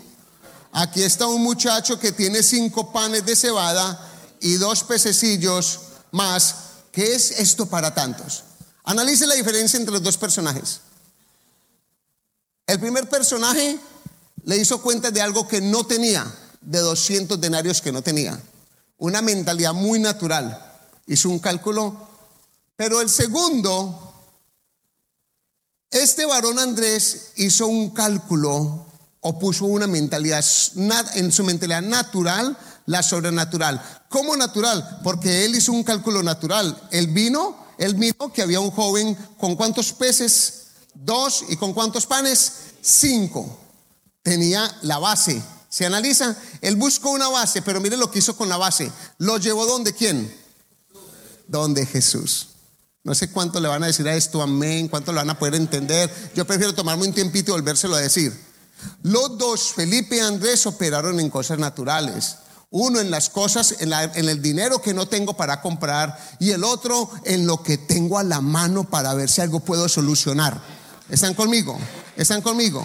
[0.71, 4.11] Aquí está un muchacho que tiene cinco panes de cebada
[4.41, 6.55] y dos pececillos más.
[6.91, 8.43] ¿Qué es esto para tantos?
[8.85, 10.81] Analice la diferencia entre los dos personajes.
[12.65, 13.77] El primer personaje
[14.45, 16.25] le hizo cuenta de algo que no tenía,
[16.59, 18.41] de 200 denarios que no tenía.
[18.97, 20.59] Una mentalidad muy natural.
[21.05, 22.14] Hizo un cálculo
[22.75, 24.13] pero el segundo,
[25.91, 28.85] este varón Andrés hizo un cálculo
[29.21, 30.43] o puso una mentalidad,
[31.15, 33.81] en su mentalidad natural, la sobrenatural.
[34.09, 34.99] ¿Cómo natural?
[35.03, 36.79] Porque él hizo un cálculo natural.
[36.91, 42.05] Él vino, él vino que había un joven con cuántos peces, dos, y con cuántos
[42.05, 43.57] panes, cinco.
[44.21, 45.41] Tenía la base.
[45.69, 48.91] Se analiza, él buscó una base, pero mire lo que hizo con la base.
[49.17, 50.33] Lo llevó donde quién?
[51.47, 52.54] Donde Jesús.
[53.05, 55.53] No sé cuánto le van a decir a esto, amén, cuánto lo van a poder
[55.53, 56.11] entender.
[56.35, 58.35] Yo prefiero tomarme un tiempito y volvérselo a decir.
[59.03, 62.37] Los dos, Felipe y Andrés, operaron en cosas naturales.
[62.71, 67.11] Uno en las cosas, en, el dinero que no tengo para comprar y el otro
[67.25, 70.59] en lo que tengo a la mano para ver si algo puedo solucionar.
[71.07, 71.77] ¿Están conmigo?
[72.17, 72.83] ¿Están conmigo?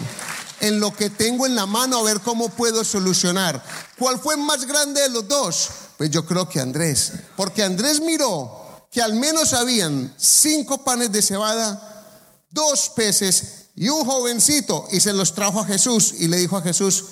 [0.59, 3.63] En lo que tengo en la mano a ver cómo puedo solucionar.
[3.97, 5.69] ¿Cuál fue más grande de los dos?
[5.97, 7.13] Pues yo creo que Andrés.
[7.35, 8.60] Porque Andrés miró
[8.91, 12.05] que al menos habían cinco panes de cebada,
[12.51, 16.61] dos peces y un jovencito, y se los trajo a Jesús y le dijo a
[16.61, 17.05] Jesús,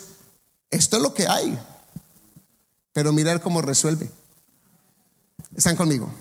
[0.69, 1.57] esto es lo que hay,
[2.91, 4.11] pero mirar cómo resuelve.
[5.55, 6.11] ¿Están conmigo?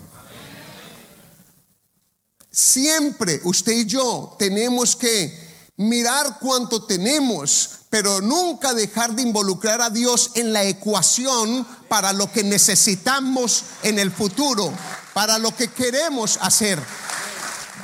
[2.49, 5.48] Siempre usted y yo tenemos que
[5.79, 12.29] mirar cuánto tenemos, pero nunca dejar de involucrar a Dios en la ecuación para lo
[12.29, 14.73] que necesitamos en el futuro,
[15.13, 16.79] para lo que queremos hacer.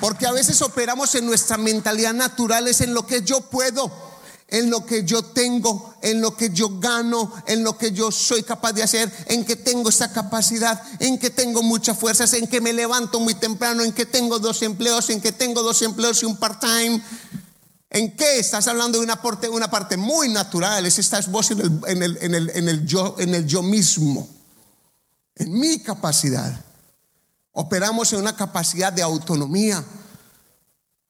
[0.02, 3.90] Porque a veces operamos en nuestra mentalidad natural, es en lo que yo puedo,
[4.50, 8.44] en lo que yo tengo, en lo que yo gano, en lo que yo soy
[8.44, 12.60] capaz de hacer, en que tengo esta capacidad, en que tengo muchas fuerzas, en que
[12.60, 16.26] me levanto muy temprano, en que tengo dos empleos, en que tengo dos empleos y
[16.26, 17.02] un part-time.
[17.90, 18.40] ¿En qué?
[18.40, 22.04] Estás hablando de una parte, una parte muy natural, es estás vos en el, en
[22.04, 24.28] el, en el, en el yo, en el yo mismo,
[25.36, 26.64] en mi capacidad.
[27.52, 29.84] Operamos en una capacidad de autonomía.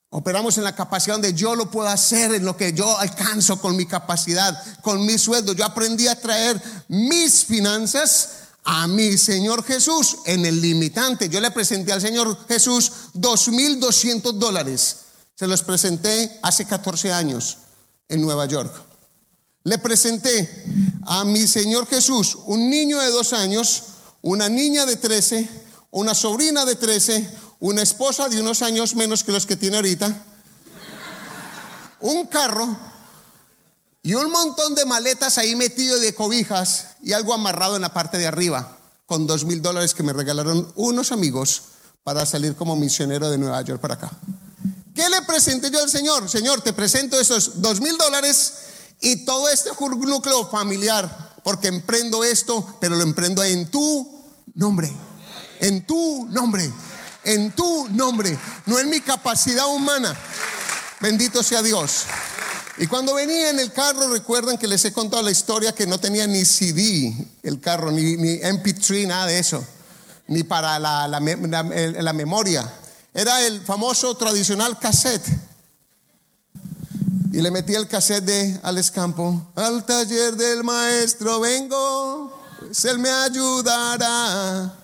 [0.10, 3.76] Operamos en la capacidad donde yo lo puedo hacer, en lo que yo alcanzo con
[3.76, 5.54] mi capacidad, con mi sueldo.
[5.54, 8.30] Yo aprendí a traer mis finanzas
[8.64, 11.30] a mi Señor Jesús en el limitante.
[11.30, 15.05] Yo le presenté al Señor Jesús 2.200 dólares.
[15.36, 17.58] Se los presenté hace 14 años
[18.08, 18.74] en Nueva York.
[19.64, 20.64] Le presenté
[21.06, 23.84] a mi Señor Jesús un niño de dos años,
[24.22, 25.50] una niña de 13,
[25.92, 30.24] una sobrina de 13, una esposa de unos años menos que los que tiene ahorita,
[32.00, 32.78] un carro
[34.04, 38.18] y un montón de maletas ahí metido de cobijas y algo amarrado en la parte
[38.18, 41.64] de arriba, con dos mil dólares que me regalaron unos amigos
[42.04, 44.12] para salir como misionero de Nueva York para acá.
[44.96, 46.28] ¿Qué le presenté yo al Señor?
[46.30, 48.54] Señor, te presento esos dos mil dólares
[49.02, 54.92] y todo este núcleo familiar, porque emprendo esto, pero lo emprendo en tu nombre
[55.60, 56.70] en tu nombre,
[57.24, 60.16] en tu nombre, no en mi capacidad humana.
[61.00, 62.06] Bendito sea Dios.
[62.78, 66.00] Y cuando venía en el carro, recuerdan que les he contado la historia que no
[66.00, 69.66] tenía ni CD el carro, ni, MP3, nada de eso,
[70.28, 72.72] ni para la, la, la memoria.
[73.16, 75.26] Era el famoso tradicional cassette.
[77.32, 78.92] Y le metí el cassette de Alex.
[79.56, 84.82] Al taller del maestro vengo, pues él me ayudará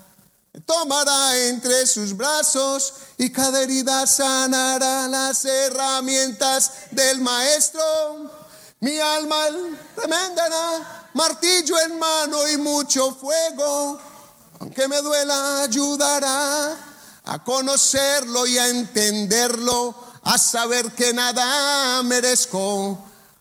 [0.66, 7.82] tomará entre sus brazos y cada herida sanará las herramientas del maestro.
[8.80, 9.46] Mi alma
[9.98, 14.00] remendará, martillo en mano y mucho fuego,
[14.60, 16.91] aunque me duela ayudará
[17.24, 22.98] a conocerlo y a entenderlo, a saber que nada merezco.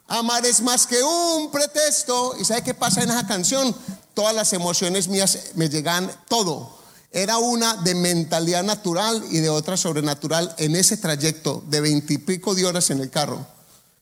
[0.08, 2.34] Amar es más que un pretexto.
[2.38, 3.74] ¿Y sabe qué pasa en esa canción?
[4.14, 6.80] Todas las emociones mías me llegan todo
[7.12, 12.66] era una de mentalidad natural y de otra sobrenatural en ese trayecto de veintipico de
[12.66, 13.46] horas en el carro.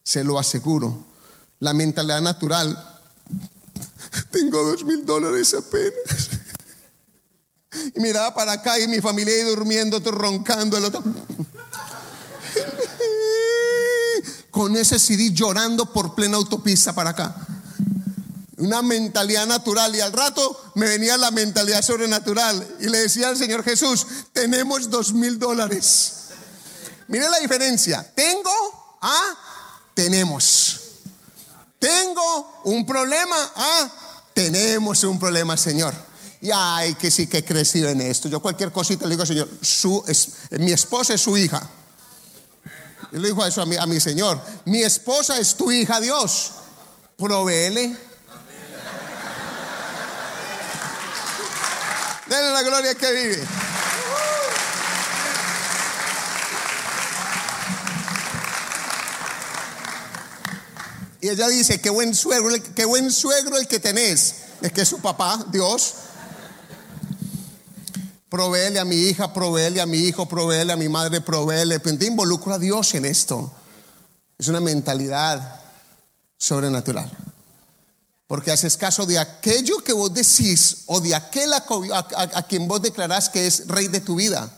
[0.03, 1.07] Se lo aseguro.
[1.61, 3.01] La mentalidad natural.
[4.31, 6.31] Tengo dos mil dólares apenas.
[7.95, 11.03] Y miraba para acá y mi familia ahí durmiendo, roncando, el otro.
[14.51, 17.47] Con ese CD llorando por plena autopista para acá
[18.59, 23.37] una mentalidad natural y al rato me venía la mentalidad sobrenatural y le decía al
[23.37, 26.15] Señor Jesús, tenemos dos mil dólares.
[27.07, 28.51] Mire la diferencia, tengo
[29.01, 29.37] a
[29.95, 30.81] tenemos.
[31.79, 33.91] Tengo un problema a
[34.35, 35.95] tenemos un problema, Señor.
[36.41, 38.29] Y ay, que sí que he crecido en esto.
[38.29, 39.49] Yo cualquier cosita le digo, Señor,
[40.53, 41.69] mi esposa es su hija.
[43.13, 46.53] Yo le digo eso a mi, a mi Señor, mi esposa es tu hija, Dios.
[47.17, 48.09] Provéele
[52.29, 53.43] Denle la gloria que vive.
[61.21, 64.35] Y ella dice, qué buen suegro, qué buen suegro el que tenés.
[64.61, 65.95] Es que es su papá, Dios.
[68.29, 71.79] Proveele a mi hija, proveele a mi hijo, proveele a mi madre, proveele.
[71.79, 73.53] Te involucro a Dios en esto.
[74.39, 75.61] Es una mentalidad
[76.37, 77.11] sobrenatural
[78.29, 83.31] porque haces caso de aquello que vos decís o de aquel a, quien vos declarás
[83.31, 84.51] que es rey de tu vida.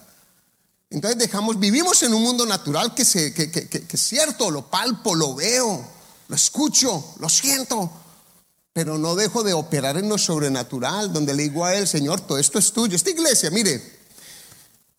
[0.91, 5.37] Entonces dejamos, vivimos en un mundo natural que, que, que es cierto, lo palpo, lo
[5.37, 5.87] veo,
[6.27, 7.89] lo escucho, lo siento,
[8.73, 12.59] pero no dejo de operar en lo sobrenatural, donde le digo a Señor, todo esto
[12.59, 12.97] es tuyo.
[12.97, 13.83] Esta iglesia, mire,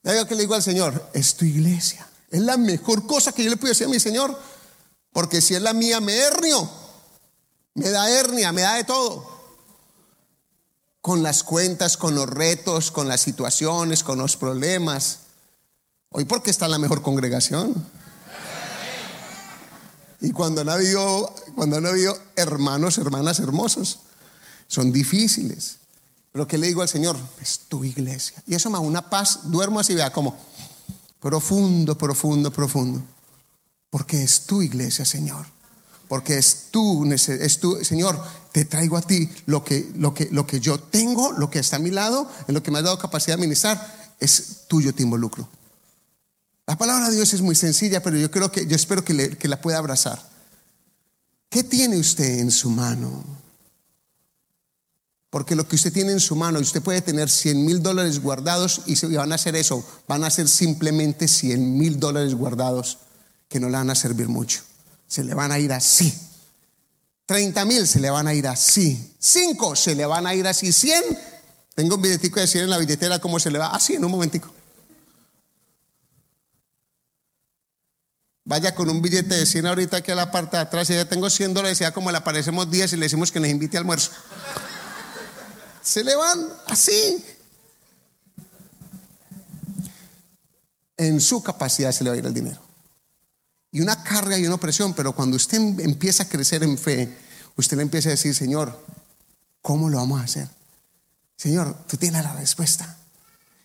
[0.03, 2.07] ya que le digo al Señor, es tu iglesia.
[2.29, 4.37] Es la mejor cosa que yo le puedo decir a mi Señor,
[5.11, 6.81] porque si es la mía, me hernio
[7.73, 9.25] me da hernia, me da de todo.
[11.01, 15.19] Con las cuentas, con los retos, con las situaciones, con los problemas.
[16.09, 17.73] Hoy porque está la mejor congregación.
[20.21, 21.77] Y cuando han habido, cuando
[22.35, 23.99] hermanos, hermanas hermosos,
[24.67, 25.77] son difíciles.
[26.31, 28.41] Pero que le digo al Señor, es tu iglesia.
[28.47, 30.37] Y eso me da una paz, duermo así, vea, como
[31.19, 33.01] profundo, profundo, profundo.
[33.89, 35.45] Porque es tu iglesia, Señor.
[36.07, 40.45] Porque es tu, es tu, Señor, te traigo a ti lo que, lo, que, lo
[40.45, 42.99] que yo tengo, lo que está a mi lado, en lo que me has dado
[42.99, 45.47] capacidad de ministrar, es tuyo, te involucro.
[46.67, 49.61] La palabra de Dios es muy sencilla, pero yo creo que, yo espero que, la
[49.61, 50.21] pueda abrazar.
[51.49, 53.23] ¿Qué tiene usted en su mano?
[55.29, 58.81] Porque lo que usted tiene en su mano, usted puede tener 100 mil dólares guardados
[58.85, 62.99] y van a hacer eso, van a ser simplemente 100 mil dólares guardados
[63.47, 64.61] que no le van a servir mucho.
[65.07, 66.13] Se le van a ir así.
[67.25, 69.13] 30 mil se le van a ir así.
[69.19, 70.71] 5 se le van a ir así.
[70.71, 71.01] 100.
[71.75, 73.67] Tengo un billetico de 100 en la billetera, ¿cómo se le va?
[73.67, 74.53] Así en un momentico.
[78.43, 81.05] Vaya con un billete de 100 ahorita aquí a la parte de atrás y ya
[81.05, 83.81] tengo 100 dólares, ya como le aparecemos 10 y le decimos que nos invite al
[83.81, 84.11] almuerzo.
[85.81, 87.23] Se le van así.
[90.97, 92.61] En su capacidad se le va a ir el dinero.
[93.71, 97.17] Y una carga y una presión, pero cuando usted empieza a crecer en fe,
[97.55, 98.77] usted le empieza a decir, Señor,
[99.61, 100.47] ¿cómo lo vamos a hacer?
[101.37, 102.97] Señor, tú tienes la respuesta.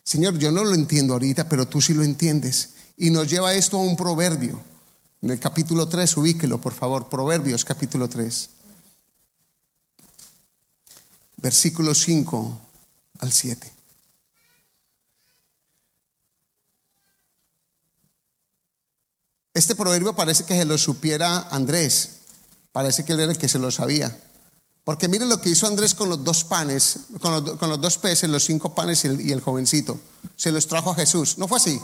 [0.05, 2.70] Señor, yo no lo entiendo ahorita, pero tú sí lo entiendes.
[2.97, 4.61] Y nos lleva esto a un proverbio.
[5.20, 7.09] En el capítulo 3, ubíquelo, por favor.
[7.09, 8.51] Proverbios, capítulo 3.
[11.36, 12.61] Versículo 5
[13.18, 13.72] al 7.
[19.53, 22.16] Este proverbio parece que se lo supiera Andrés.
[22.72, 24.14] Parece que él era el que se lo sabía.
[24.84, 28.44] Porque miren lo que hizo Andrés con los dos panes, con los, dos peces, los
[28.44, 29.99] cinco panes y el, y el jovencito.
[30.36, 31.38] Se los trajo a Jesús.
[31.38, 31.80] ¿No fue así?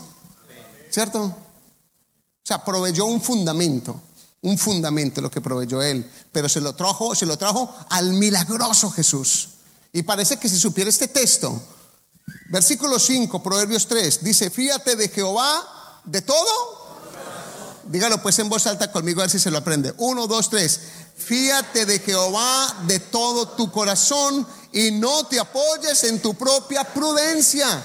[0.92, 1.22] ¿Cierto?
[1.22, 3.98] O sea, proveyó un fundamento,
[4.42, 8.90] un fundamento lo que proveyó él, pero se lo trajo, se lo trajo al milagroso
[8.90, 9.48] Jesús.
[9.92, 11.62] Y parece que si supiera este texto,
[12.50, 16.82] versículo 5, Proverbios 3, dice, fíjate de Jehová de todo.
[17.84, 19.94] Dígalo pues en voz alta conmigo a ver si se lo aprende.
[19.98, 20.80] Uno, dos, tres.
[21.16, 27.82] Fíjate de Jehová de todo tu corazón y no te apoyes en tu propia prudencia.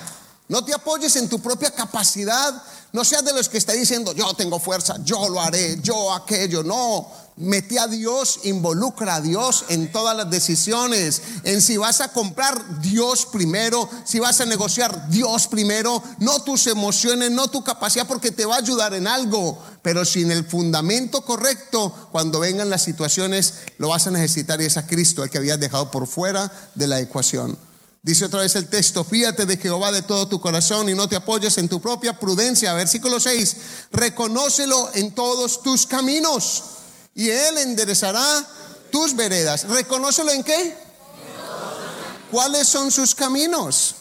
[0.50, 2.64] No te apoyes en tu propia capacidad
[2.98, 6.64] no seas de los que está diciendo, yo tengo fuerza, yo lo haré, yo aquello.
[6.64, 11.22] No, mete a Dios, involucra a Dios en todas las decisiones.
[11.44, 13.88] En si vas a comprar, Dios primero.
[14.04, 16.02] Si vas a negociar, Dios primero.
[16.18, 19.62] No tus emociones, no tu capacidad, porque te va a ayudar en algo.
[19.84, 24.78] Pero sin el fundamento correcto, cuando vengan las situaciones, lo vas a necesitar y es
[24.78, 27.60] a Cristo, el que habías dejado por fuera de la ecuación.
[28.02, 31.16] Dice otra vez el texto, fíjate de Jehová de todo tu corazón y no te
[31.16, 32.74] apoyes en tu propia prudencia.
[32.74, 33.56] Versículo 6,
[33.92, 36.64] reconócelo en todos tus caminos
[37.16, 38.48] y Él enderezará
[38.92, 39.68] tus veredas.
[39.68, 40.78] ¿Reconócelo en qué?
[42.32, 43.96] ¿Cuáles son sus caminos?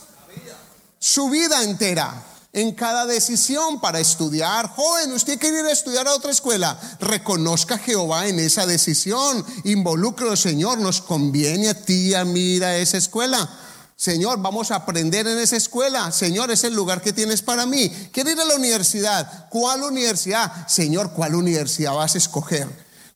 [0.99, 4.69] Su vida entera en cada decisión para estudiar.
[4.71, 6.79] Joven, usted quiere ir a estudiar a otra escuela.
[7.01, 9.45] Reconozca a Jehová en esa decisión.
[9.65, 10.79] Involúcrelo, Señor.
[10.79, 13.49] Nos conviene a ti a mí a esa escuela.
[13.97, 16.13] Señor, vamos a aprender en esa escuela.
[16.13, 17.91] Señor, es el lugar que tienes para mí.
[18.13, 19.49] Quiero ir a la universidad.
[19.49, 20.69] ¿Cuál universidad?
[20.69, 22.69] Señor, ¿cuál universidad vas a escoger?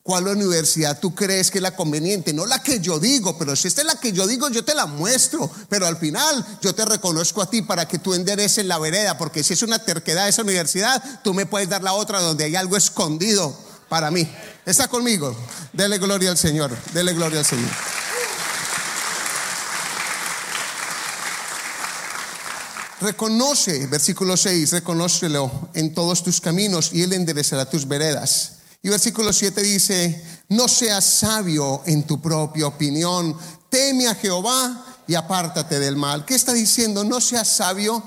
[0.03, 2.33] ¿Cuál universidad tú crees que es la conveniente?
[2.33, 4.75] No la que yo digo, pero si esta es la que yo digo, yo te
[4.75, 5.51] la muestro.
[5.69, 9.45] Pero al final yo te reconozco a ti para que tú endereces la vereda, porque
[9.45, 12.79] si es una terquedad esa universidad, tú me puedes dar la otra donde hay algo
[12.79, 13.55] escondido
[13.91, 14.27] para mí.
[14.65, 15.37] ¿Está conmigo?
[15.75, 16.75] Dele gloria al Señor.
[16.95, 17.71] Dele gloria al Señor.
[23.01, 28.57] Reconoce, versículo 6, reconócelo en todos tus caminos y Él enderezará tus veredas.
[28.83, 33.35] Y versículo 7 dice, no seas sabio en tu propia opinión,
[33.71, 36.27] teme a Jehová y apártate del mal.
[36.27, 37.03] ¿Qué está diciendo?
[37.03, 38.03] No seas sabio,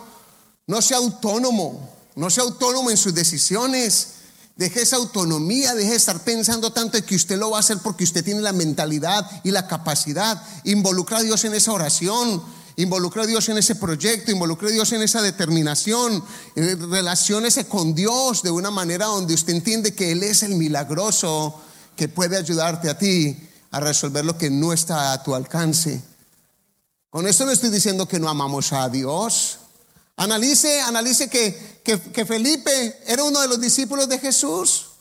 [0.67, 4.09] no sea autónomo, no sea autónomo en sus decisiones.
[4.55, 7.79] Deje esa autonomía, deje de estar pensando tanto de que usted lo va a hacer
[7.79, 10.39] porque usted tiene la mentalidad y la capacidad.
[10.65, 12.43] Involucra a Dios en esa oración
[12.75, 16.23] Involucre a Dios en ese proyecto, involucre a Dios en esa determinación,
[16.55, 21.61] eh, relaciónese con Dios de una manera donde usted entiende que Él es el milagroso
[21.95, 23.37] que puede ayudarte a ti
[23.71, 26.01] a resolver lo que no está a tu alcance.
[27.09, 29.59] Con esto no estoy diciendo que no amamos a Dios.
[30.15, 34.92] Analice, analice que, que, Felipe era uno de los discípulos de Jesús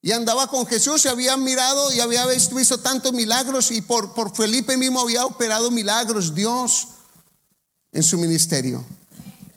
[0.00, 4.34] y andaba con Jesús y había mirado y había visto tantos milagros y por, por
[4.34, 6.88] Felipe mismo había operado milagros Dios
[7.92, 8.84] en su ministerio.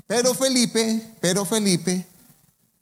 [0.07, 2.05] Pero Felipe, pero Felipe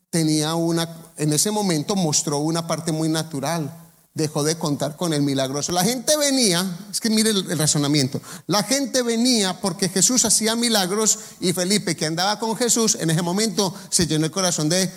[0.10, 3.72] tenía una, en ese momento mostró una parte muy natural.
[4.14, 5.72] Dejó de contar con el milagroso.
[5.72, 8.20] La gente venía, es que mire el, razonamiento.
[8.48, 13.22] La gente venía porque Jesús hacía milagros y Felipe, que andaba con Jesús, en ese
[13.22, 14.92] momento se llenó el corazón de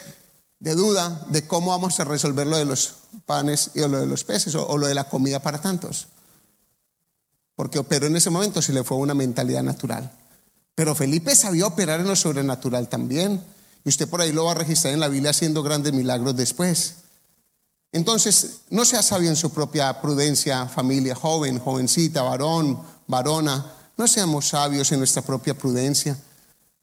[0.63, 2.95] de duda de cómo vamos a resolver lo de los
[3.27, 6.07] panes y lo de los peces o, lo de la comida para tantos.
[7.57, 10.09] Porque operó en ese momento se le fue una mentalidad natural.
[10.77, 13.43] Pero Felipe sabía operar en lo sobrenatural también.
[13.85, 16.95] Y usted por ahí lo va a registrar en la Biblia haciendo grandes milagros después.
[17.91, 23.67] Entonces, no sea sabio en su propia prudencia, familia, joven, jovencita, varón, varona.
[23.97, 26.17] No seamos sabios en nuestra propia prudencia.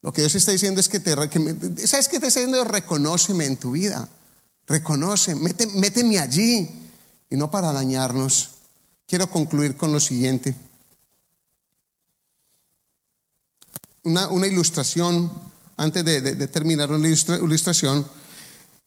[0.02, 2.64] Lo que Dios está diciendo es que te, que, ¿sabes qué te está diciendo?
[2.64, 4.08] Reconóceme en tu vida.
[4.66, 6.70] Reconoce, méteme allí
[7.30, 8.52] y no para dañarnos.
[9.08, 10.56] Quiero concluir con lo siguiente.
[14.04, 15.32] Una, una ilustración,
[15.76, 18.08] antes de, de, de terminar una ilustración,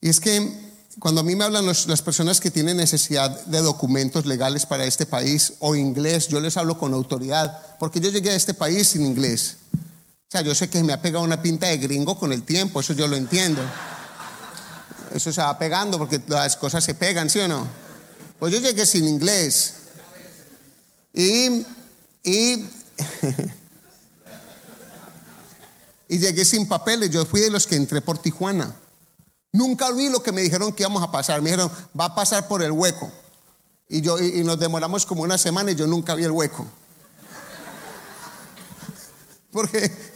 [0.00, 3.60] y es que cuando a mí me hablan los, las personas que tienen necesidad de
[3.60, 8.30] documentos legales para este país o inglés, yo les hablo con autoridad, porque yo llegué
[8.30, 9.56] a este país sin inglés.
[10.32, 12.80] O sea, yo sé que me ha pegado una pinta de gringo con el tiempo,
[12.80, 13.60] eso yo lo entiendo.
[15.14, 17.68] Eso se va pegando porque las cosas se pegan, ¿sí o no?
[18.38, 19.74] Pues yo llegué sin inglés.
[21.12, 21.66] Y,
[22.22, 22.64] y,
[26.08, 28.74] y llegué sin papeles, yo fui de los que entré por Tijuana.
[29.52, 31.42] Nunca vi lo que me dijeron que íbamos a pasar.
[31.42, 31.70] Me dijeron,
[32.00, 33.12] va a pasar por el hueco.
[33.86, 36.66] Y, yo, y, nos demoramos como una semana y yo nunca vi el hueco.
[39.52, 40.11] Porque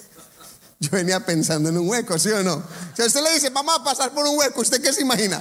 [0.78, 2.62] yo venía pensando en un hueco, ¿sí o no?
[2.94, 5.40] Si usted le dice, vamos a pasar por un hueco, ¿usted qué se imagina?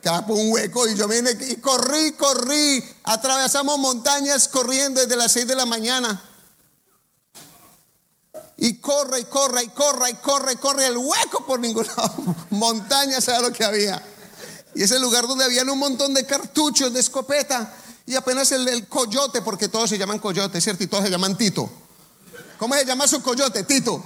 [0.00, 5.16] Que va por un hueco y yo vine y corrí, corrí, atravesamos montañas corriendo desde
[5.16, 6.22] las 6 de la mañana.
[8.56, 12.14] Y corre y corre y corre y corre y corre el hueco por ningún lado.
[12.50, 14.00] Montañas era lo que había.
[14.74, 17.74] Y ese lugar donde habían un montón de cartuchos de escopeta.
[18.06, 20.84] Y apenas el, el coyote, porque todos se llaman coyote, ¿cierto?
[20.84, 21.70] Y todos se llaman Tito.
[22.58, 23.64] ¿Cómo se llama su coyote?
[23.64, 24.02] Tito.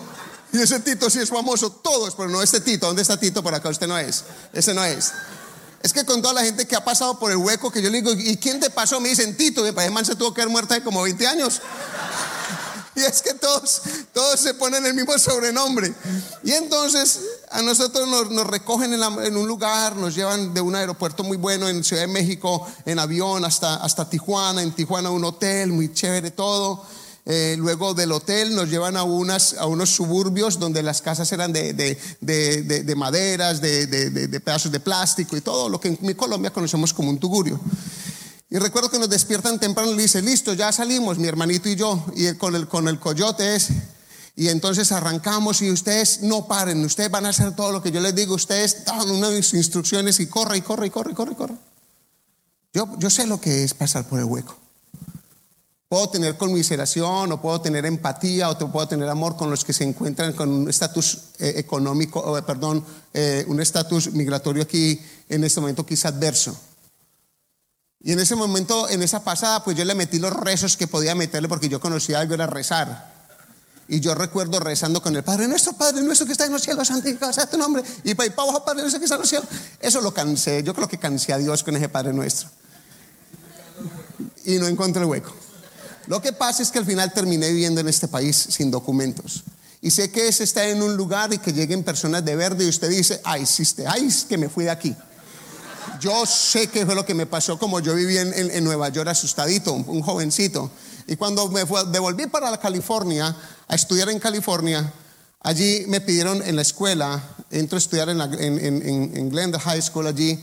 [0.53, 2.87] Y ese Tito sí es famoso, todos, pero no este Tito.
[2.87, 3.43] ¿Dónde está Tito?
[3.43, 4.25] Por acá usted no es.
[4.53, 5.13] Ese no es.
[5.83, 8.01] Es que con toda la gente que ha pasado por el hueco, que yo le
[8.01, 9.01] digo, ¿y quién te pasó?
[9.01, 9.67] Me dicen Tito.
[9.67, 11.61] Y para man se tuvo que haber muerto hace como 20 años.
[12.97, 13.83] Y es que todos,
[14.15, 15.93] todos se ponen el mismo sobrenombre.
[16.43, 17.21] Y entonces
[17.51, 21.23] a nosotros nos, nos recogen en, la, en, un lugar, nos llevan de un aeropuerto
[21.23, 25.73] muy bueno en Ciudad de México, en avión hasta, hasta Tijuana, en Tijuana un hotel,
[25.73, 26.87] muy chévere todo.
[27.29, 31.99] Eh, luego del hotel nos llevan a, unos suburbios donde las casas eran de, de,
[32.21, 37.11] de, de maderas, de, pedazos de plástico y todo lo que en Colombia conocemos como
[37.11, 37.61] un tugurio.
[38.49, 41.75] Y recuerdo que nos despiertan temprano y le dice, listo, ya salimos, mi hermanito y
[41.75, 43.59] yo, y con el, con coyote.
[44.37, 48.01] Y entonces arrancamos y ustedes no paren, ustedes van a hacer todo lo que yo
[48.01, 51.35] les digo, ustedes dan unas instrucciones y corre y corre y corre y corre y
[51.35, 51.55] corre.
[52.73, 54.66] Yo sé lo que es pasar por el hueco.
[55.89, 59.85] Puedo tener conmiseración o puedo tener empatía o puedo tener amor con los que se
[59.85, 62.85] encuentran con un estatus eh, económico, perdón,
[63.15, 66.57] eh, un estatus migratorio aquí en este momento quizá adverso.
[68.01, 71.15] Y en ese momento, en esa pasada, pues yo le metí los rezos que podía
[71.15, 73.15] meterle porque yo conocía algo, era rezar.
[73.87, 76.89] Y yo recuerdo rezando con el Padre nuestro, Padre nuestro que está en los cielos,
[76.89, 77.85] santificado sea tu nombre.
[78.03, 79.49] Y para abajo, Padre nuestro que está en los cielos.
[79.79, 82.49] Eso lo cansé, yo creo que cansé a Dios con ese Padre nuestro.
[84.45, 85.46] Y no encontré el hueco.
[86.07, 89.43] Lo que pasa es que al final terminé viviendo en este país sin documentos.
[89.83, 92.69] Y sé que es estar en un lugar y que lleguen personas de verde y
[92.69, 94.95] usted dice, ay, hiciste, ay, es que me fui de aquí.
[96.01, 98.89] Yo sé que fue lo que me pasó como yo viví en, en, en Nueva
[98.89, 100.71] York asustadito, un, un, jovencito.
[101.07, 103.35] Y cuando me fue, devolví para la California,
[103.69, 104.93] a estudiar en California,
[105.41, 110.07] allí me pidieron en la escuela, entro a estudiar en, la, en Glendale High School
[110.07, 110.39] allí,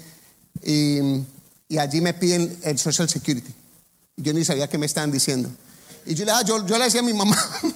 [0.63, 0.99] y,
[1.67, 3.53] y, allí me piden el Social Security.
[4.17, 5.49] Yo ni sabía qué me estaban diciendo.
[6.05, 7.37] Y yo, ah, yo, yo le decía a mi mamá,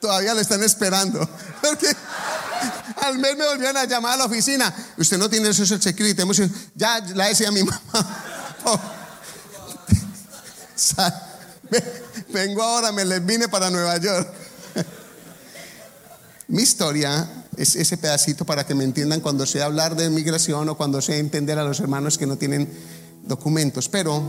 [0.00, 1.18] todavía le están esperando.
[1.62, 1.88] Porque
[3.02, 4.74] al mes me volvieron a llamar a la oficina.
[4.98, 6.22] Usted no tiene social security.
[6.74, 7.80] Ya la decía a mi mamá.
[8.68, 8.80] Oh.
[12.32, 14.28] Vengo ahora, me les vine para Nueva York.
[16.48, 20.76] Mi historia es ese pedacito para que me entiendan cuando sé hablar de migración o
[20.76, 22.68] cuando sé entender a los hermanos que no tienen
[23.26, 23.88] documentos.
[23.88, 24.22] Pero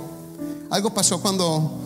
[0.70, 1.80] algo pasó cuando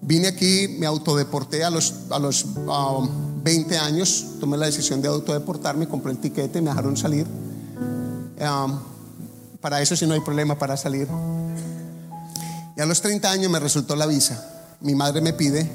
[0.00, 3.08] vine aquí, me autodeporté a los, a los um,
[3.42, 7.26] 20 años, tomé la decisión de autodeportarme, compré el tiquete, me dejaron salir.
[8.40, 8.78] Um,
[9.60, 11.08] para eso sí no hay problema para salir.
[12.76, 14.76] Y a los 30 años me resultó la visa.
[14.80, 15.70] Mi madre me pide,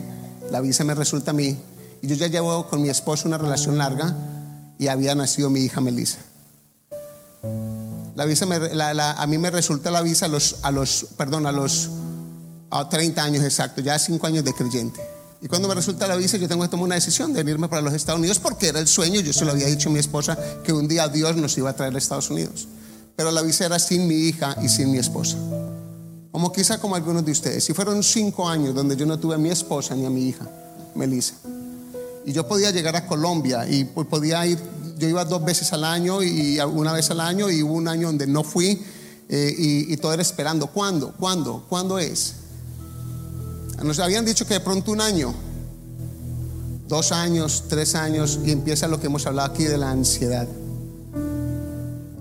[0.50, 1.58] la visa me resulta a mí.
[2.02, 4.16] Y yo ya llevo con mi esposo una relación larga
[4.78, 6.20] y había nacido mi hija Melissa.
[8.16, 11.90] La visa a mí me resulta la visa a los, a los, perdón, a los
[12.72, 15.02] a 30 años exacto, ya 5 años de creyente.
[15.42, 17.82] Y cuando me resulta la visa, yo tengo que tomar una decisión de venirme para
[17.82, 19.22] los Estados Unidos porque era el sueño.
[19.22, 21.74] Yo se lo había dicho a mi esposa que un día Dios nos iba a
[21.74, 22.68] traer a Estados Unidos.
[23.16, 25.38] Pero la visa era sin mi hija y sin mi esposa.
[26.32, 27.64] Como quizá como algunos de ustedes.
[27.64, 30.50] Si fueron cinco años donde yo no tuve a mi esposa ni a mi hija,
[30.96, 31.36] Melissa.
[32.26, 34.58] Y yo podía llegar a Colombia y podía ir,
[34.98, 38.08] yo iba dos veces al año y una vez al año y hubo un año
[38.08, 38.82] donde no fui
[39.28, 40.68] eh, y, todo era esperando.
[40.68, 41.14] ¿Cuándo?
[41.20, 41.66] ¿Cuándo?
[41.68, 42.36] ¿Cuándo es?
[43.84, 45.34] Nos habían dicho que de pronto un año,
[46.88, 50.48] dos años, tres años, y empieza lo que hemos hablado aquí de la ansiedad.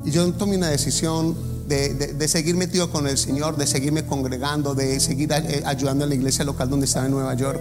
[0.05, 1.37] Y yo tomé una decisión
[1.69, 6.15] de, seguir metido con el Señor, de seguirme congregando, de seguir eh, ayudando a la
[6.15, 7.61] iglesia local donde estaba en Nueva York,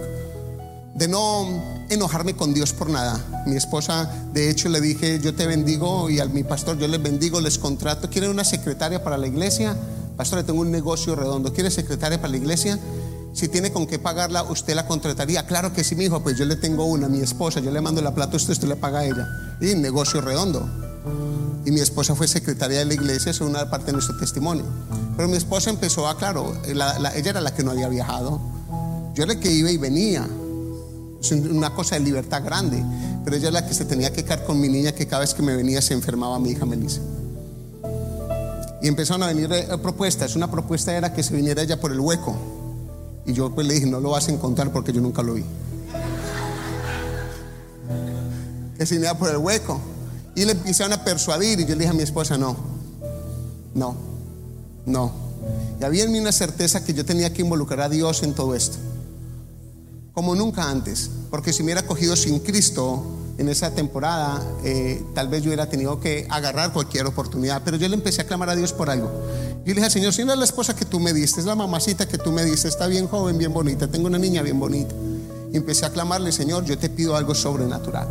[0.94, 1.46] de no
[1.90, 3.18] enojarme con Dios por nada.
[3.46, 7.02] Mi esposa, de hecho, le dije, yo te bendigo y a mi pastor yo les
[7.02, 8.08] bendigo, les contrato.
[8.08, 9.76] ¿Quieren una secretaria para la iglesia?
[10.16, 11.52] Pastor, tengo un negocio redondo.
[11.52, 12.78] ¿Quiere secretaria para la iglesia?
[13.32, 15.44] Si tiene con qué pagarla, usted la contrataría.
[15.46, 18.00] Claro que sí, mi hijo, pues yo le tengo una, mi esposa, yo le mando
[18.00, 19.28] la plata usted, usted le paga a ella.
[19.60, 20.68] Y negocio redondo.
[21.64, 24.64] Y mi esposa fue secretaria de la iglesia, es una parte de nuestro testimonio.
[25.16, 28.40] Pero mi esposa empezó a, claro, ella era la que no había viajado.
[29.14, 30.28] Yo era la que iba y venía.
[31.24, 32.84] Es una cosa de libertad grande.
[33.24, 35.32] Pero ella es la que se tenía que quedar con mi niña, que cada vez
[35.32, 37.00] que me venía se enfermaba mi hija Melissa.
[38.82, 40.36] Y empezaron a venir eh, propuestas.
[40.36, 42.36] Una propuesta era que se viniera ella por el hueco.
[43.24, 45.44] Y yo pues le dije, no lo vas a encontrar porque yo nunca lo vi.
[48.76, 49.80] Que se iba por el hueco.
[50.34, 52.56] Y le empezaron a persuadir y yo le dije a mi esposa, no,
[53.72, 53.94] no,
[54.84, 55.12] no.
[55.80, 58.54] Y había en mí una certeza que yo tenía que involucrar a Dios en todo
[58.54, 58.76] esto.
[60.14, 61.10] Como nunca antes.
[61.30, 63.04] Porque si me hubiera cogido sin Cristo
[63.36, 67.62] en esa temporada, eh, tal vez yo hubiera tenido que agarrar cualquier oportunidad.
[67.64, 69.10] Pero yo le empecé a clamar a Dios por algo.
[69.64, 71.56] Yo le dije, Señor, si no es la esposa que tú me diste, es la
[71.56, 74.94] mamacita que tú me diste, está bien joven, bien bonita, tengo una niña bien bonita.
[75.52, 78.08] Y empecé a clamarle, Señor, yo te pido algo sobrenatural.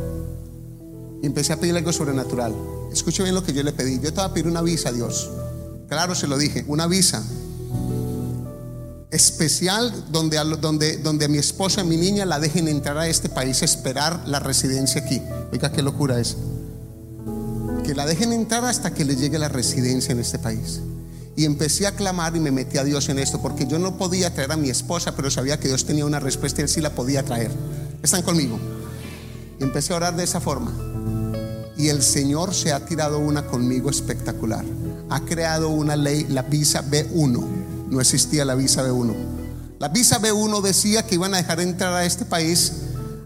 [1.21, 2.53] Y empecé a pedirle algo sobrenatural.
[2.91, 3.99] Escuche bien lo que yo le pedí.
[3.99, 5.29] Yo te voy a pedir una visa a Dios.
[5.87, 7.23] Claro, se lo dije, una visa
[9.13, 13.61] especial donde, donde, donde mi esposa y mi niña la dejen entrar a este país
[13.61, 15.21] a esperar la residencia aquí.
[15.51, 16.35] Oiga, qué locura es.
[17.85, 20.81] Que la dejen entrar hasta que le llegue la residencia en este país.
[21.35, 24.33] Y empecé a clamar y me metí a Dios en esto, porque yo no podía
[24.33, 26.95] traer a mi esposa, pero sabía que Dios tenía una respuesta y Él sí la
[26.95, 27.51] podía traer.
[28.01, 28.59] ¿Están conmigo?
[29.59, 30.71] Y empecé a orar de esa forma.
[31.77, 34.65] Y el Señor se ha tirado una conmigo espectacular.
[35.09, 37.63] Ha creado una ley, la visa B1.
[37.93, 39.13] No existía la visa B1.
[39.77, 42.73] La visa B1 decía que iban a dejar entrar a este país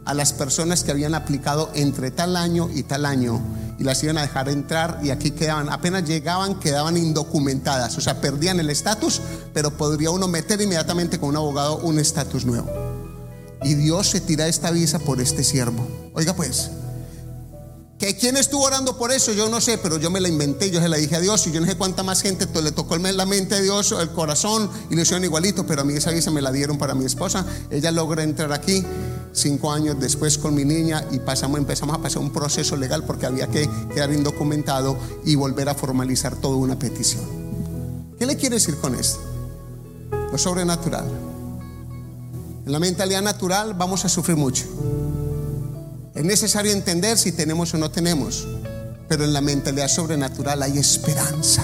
[0.03, 3.41] a las personas que habían aplicado entre tal año y tal año
[3.79, 8.19] y las iban a dejar entrar y aquí quedaban, apenas llegaban, quedaban indocumentadas, o sea,
[8.19, 9.21] perdían el estatus,
[9.53, 12.67] pero podría uno meter inmediatamente con un abogado un estatus nuevo.
[13.63, 15.87] Y Dios se tira esta visa por este siervo.
[16.13, 16.71] Oiga pues,
[17.99, 20.79] que quién estuvo orando por eso, yo no sé, pero yo me la inventé, yo
[20.79, 23.25] se la dije a Dios y yo no sé cuánta más gente le tocó la
[23.25, 26.41] mente a Dios, el corazón y le hicieron igualito, pero a mí esa visa me
[26.41, 27.45] la dieron para mi esposa.
[27.71, 28.83] Ella logra entrar aquí
[29.33, 33.25] cinco años después con mi niña y pasamos, empezamos a pasar un proceso legal porque
[33.25, 37.23] había que quedar indocumentado y volver a formalizar toda una petición.
[38.19, 39.19] ¿Qué le quiere decir con esto?
[40.31, 41.05] Lo sobrenatural.
[42.65, 44.65] En la mentalidad natural vamos a sufrir mucho.
[46.17, 48.47] Es necesario entender si tenemos o no tenemos,
[49.07, 51.63] pero en la mentalidad sobrenatural hay esperanza.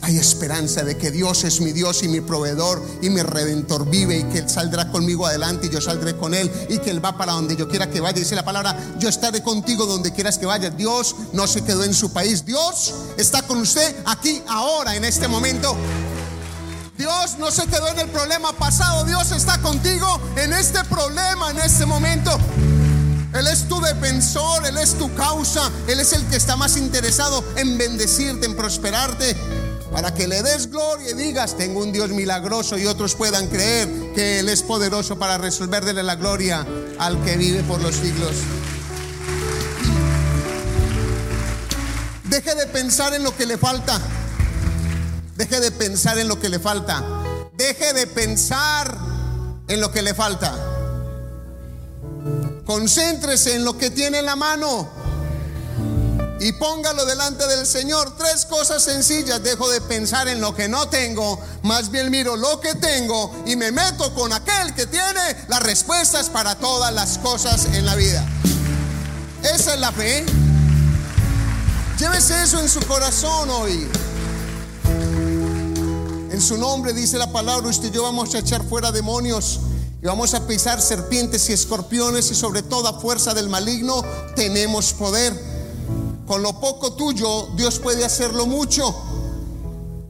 [0.00, 4.16] Hay esperanza de que Dios es mi Dios y mi proveedor y mi redentor vive
[4.16, 7.18] y que Él saldrá conmigo adelante y yo saldré con Él y que Él va
[7.18, 8.18] para donde yo quiera que vaya.
[8.18, 10.70] Dice la palabra, yo estaré contigo donde quieras que vaya.
[10.70, 12.46] Dios no se quedó en su país.
[12.46, 15.76] Dios está con usted aquí, ahora, en este momento.
[16.96, 19.04] Dios no se quedó en el problema pasado.
[19.04, 22.38] Dios está contigo en este problema, en este momento.
[23.34, 27.44] Él es tu defensor, Él es tu causa, Él es el que está más interesado
[27.56, 29.36] en bendecirte, en prosperarte,
[29.92, 33.88] para que le des gloria y digas, tengo un Dios milagroso y otros puedan creer
[34.14, 36.64] que Él es poderoso para resolverle la gloria
[36.98, 38.36] al que vive por los siglos.
[42.24, 44.00] Deje de pensar en lo que le falta.
[45.36, 47.02] Deje de pensar en lo que le falta.
[47.56, 48.96] Deje de pensar
[49.66, 50.73] en lo que le falta.
[52.66, 54.88] Concéntrese en lo que tiene en la mano
[56.40, 58.16] y póngalo delante del Señor.
[58.16, 59.42] Tres cosas sencillas.
[59.42, 63.56] Dejo de pensar en lo que no tengo, más bien miro lo que tengo y
[63.56, 68.26] me meto con aquel que tiene las respuestas para todas las cosas en la vida.
[69.42, 70.24] Esa es la fe.
[71.98, 73.88] Llévese eso en su corazón hoy.
[76.30, 79.60] En su nombre dice la palabra, usted y yo vamos a echar fuera demonios
[80.04, 84.04] y vamos a pisar serpientes y escorpiones y sobre toda fuerza del maligno
[84.36, 85.32] tenemos poder.
[86.26, 88.94] Con lo poco tuyo, Dios puede hacerlo mucho.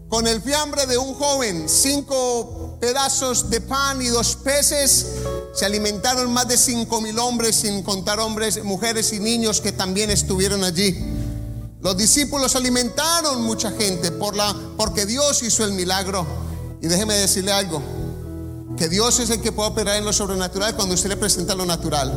[0.09, 5.07] Con el fiambre de un joven, cinco pedazos de pan y dos peces,
[5.55, 10.11] se alimentaron más de cinco mil hombres, sin contar hombres, mujeres y niños que también
[10.11, 10.99] estuvieron allí.
[11.81, 16.27] Los discípulos alimentaron mucha gente por la, porque Dios hizo el milagro.
[16.83, 17.81] Y déjeme decirle algo,
[18.77, 21.65] que Dios es el que puede operar en lo sobrenatural cuando usted le presenta lo
[21.65, 22.13] natural.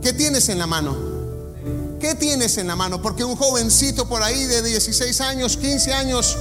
[0.00, 0.96] ¿Qué tienes en la mano?
[2.00, 3.02] ¿Qué tienes en la mano?
[3.02, 6.36] Porque un jovencito por ahí de 16 años, 15 años,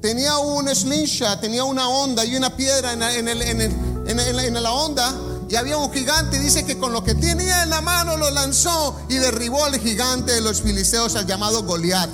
[0.00, 5.14] tenía un slingshot, tenía una onda y una piedra en, la onda.
[5.48, 8.96] Y había un gigante, dice que con lo que tenía en la mano lo lanzó
[9.08, 12.10] y derribó al gigante de los filisteos, al llamado Goliat.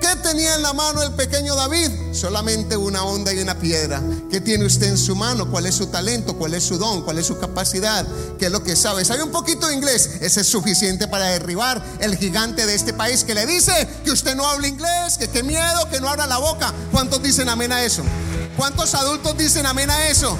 [0.00, 1.90] ¿Qué tenía en la mano el pequeño David?
[2.12, 4.02] Solamente una onda y una piedra.
[4.30, 5.50] ¿Qué tiene usted en su mano?
[5.50, 6.36] ¿Cuál es su talento?
[6.36, 7.02] ¿Cuál es su don?
[7.02, 8.06] ¿Cuál es su capacidad?
[8.38, 9.04] ¿Qué es lo que sabe?
[9.04, 10.10] ¿Sabe un poquito de inglés?
[10.20, 13.72] Ese es suficiente para derribar el gigante de este país que le dice
[14.04, 16.72] que usted no habla inglés, que qué miedo, que no abra la boca.
[16.92, 18.02] ¿Cuántos dicen amén a eso?
[18.56, 20.36] ¿Cuántos adultos dicen amén a eso?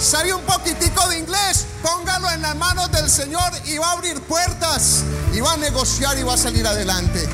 [0.00, 1.64] ¿Sabe un poquitico de inglés?
[1.82, 5.02] Póngalo en las manos del Señor y va a abrir puertas
[5.32, 7.26] y va a negociar y va a salir adelante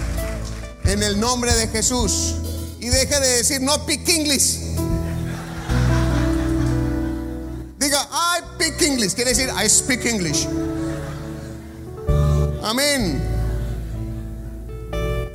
[0.85, 2.35] en el nombre de Jesús.
[2.81, 4.59] Y deje de decir, no speak English.
[7.79, 9.15] Diga, I speak English.
[9.15, 10.47] Quiere decir, I speak English.
[12.63, 13.32] Amén.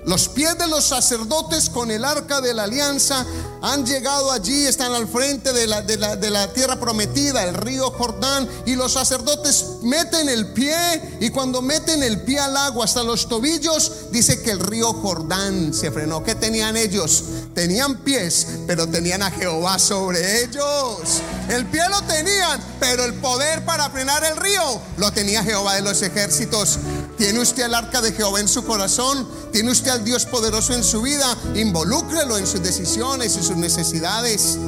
[0.07, 3.25] Los pies de los sacerdotes con el arca de la alianza
[3.61, 8.93] han llegado allí, están al frente de la, tierra prometida, el río Jordán, y los
[8.93, 14.41] sacerdotes meten el pie y cuando meten el pie al agua hasta los tobillos, dice
[14.41, 16.23] que el río Jordán se frenó.
[16.23, 17.25] ¿Qué tenían ellos?
[17.53, 21.21] Tenían pies, pero tenían a Jehová sobre ellos.
[21.49, 25.81] El pie lo tenían, pero el poder para frenar el río lo tenía Jehová de
[25.81, 26.79] los ejércitos.
[27.17, 29.27] ¿Tiene usted el arca de Jehová en su corazón?
[29.51, 31.25] ¿Tiene usted al Dios poderoso en su vida?
[31.55, 34.59] Involúcrelo en sus decisiones y sus necesidades.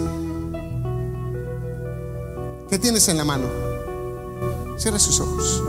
[2.67, 3.47] ¿Qué tienes en la mano?
[4.77, 5.63] Cierra sus ojos.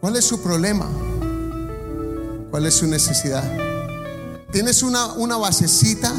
[0.00, 0.88] ¿Cuál es su problema?
[2.50, 3.44] ¿Cuál es su necesidad?
[4.50, 6.14] ¿Tienes una, una basecita?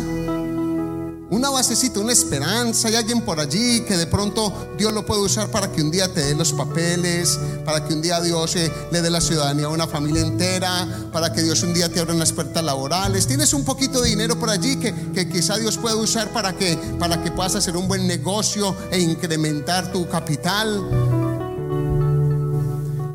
[1.30, 2.88] Una basecita, una esperanza.
[2.88, 6.12] Hay alguien por allí que de pronto Dios lo puede usar para que un día
[6.12, 9.70] te dé los papeles, para que un día Dios eh, le dé la ciudadanía a
[9.70, 13.28] una familia entera, para que Dios un día te abra unas puertas laborales.
[13.28, 16.78] Tienes un poquito de dinero por allí que, que quizá Dios puede usar para que,
[16.98, 20.84] para que puedas hacer un buen negocio e incrementar tu capital.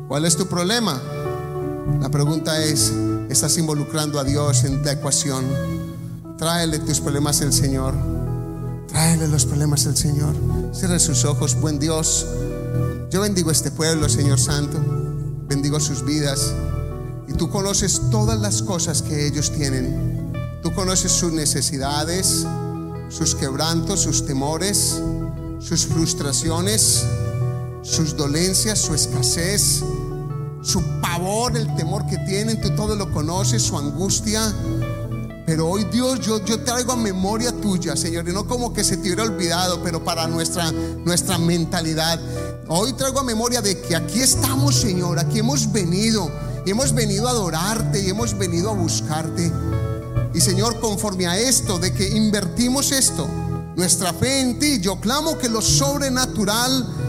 [0.07, 1.01] ¿Cuál es tu problema?
[1.99, 2.93] La pregunta es,
[3.29, 5.84] ¿estás involucrando a Dios en la ecuación?
[6.37, 7.93] Tráele tus problemas al Señor.
[8.89, 10.35] Tráele los problemas al Señor.
[10.73, 12.25] Cierre sus ojos, buen Dios.
[13.09, 14.77] Yo bendigo este pueblo, Señor Santo.
[15.47, 16.53] Bendigo sus vidas.
[17.29, 20.33] Y tú conoces todas las cosas que ellos tienen.
[20.61, 22.45] Tú conoces sus necesidades,
[23.07, 24.99] sus quebrantos, sus temores,
[25.59, 27.05] sus frustraciones,
[27.81, 29.83] sus dolencias, su escasez,
[30.61, 32.59] su pavor, el temor que tienen.
[32.59, 34.53] Tú todo lo conoces, su angustia
[35.45, 38.97] pero hoy Dios, yo, yo traigo a memoria tuya, Señor, y no como que se
[38.97, 42.19] te hubiera olvidado, pero para nuestra, nuestra mentalidad.
[42.67, 46.31] Hoy traigo a memoria de que aquí estamos, Señor, aquí hemos venido,
[46.65, 49.51] y hemos venido a adorarte, y hemos venido a buscarte.
[50.33, 53.27] Y Señor, conforme a esto, de que invertimos esto,
[53.75, 57.04] nuestra fe en ti, yo clamo que lo sobrenatural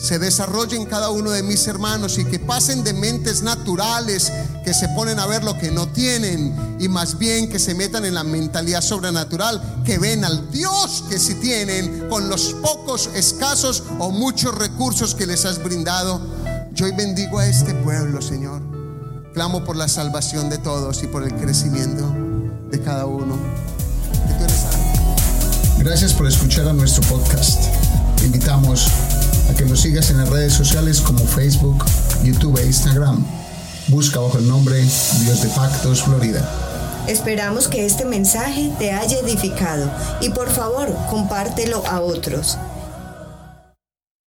[0.00, 4.32] se desarrolle en cada uno de mis hermanos y que pasen de mentes naturales
[4.64, 8.04] que se ponen a ver lo que no tienen y más bien que se metan
[8.06, 13.82] en la mentalidad sobrenatural, que ven al Dios que si tienen con los pocos, escasos
[13.98, 16.20] o muchos recursos que les has brindado.
[16.72, 18.62] Yo hoy bendigo a este pueblo, Señor.
[19.34, 22.10] Clamo por la salvación de todos y por el crecimiento
[22.70, 23.36] de cada uno.
[25.78, 27.62] Gracias por escuchar a nuestro podcast.
[28.16, 28.86] Te invitamos
[29.54, 31.84] que nos sigas en las redes sociales como Facebook,
[32.22, 33.24] YouTube e Instagram.
[33.88, 34.76] Busca bajo el nombre
[35.20, 36.48] Dios de Pactos Florida.
[37.08, 39.90] Esperamos que este mensaje te haya edificado
[40.20, 42.58] y por favor compártelo a otros.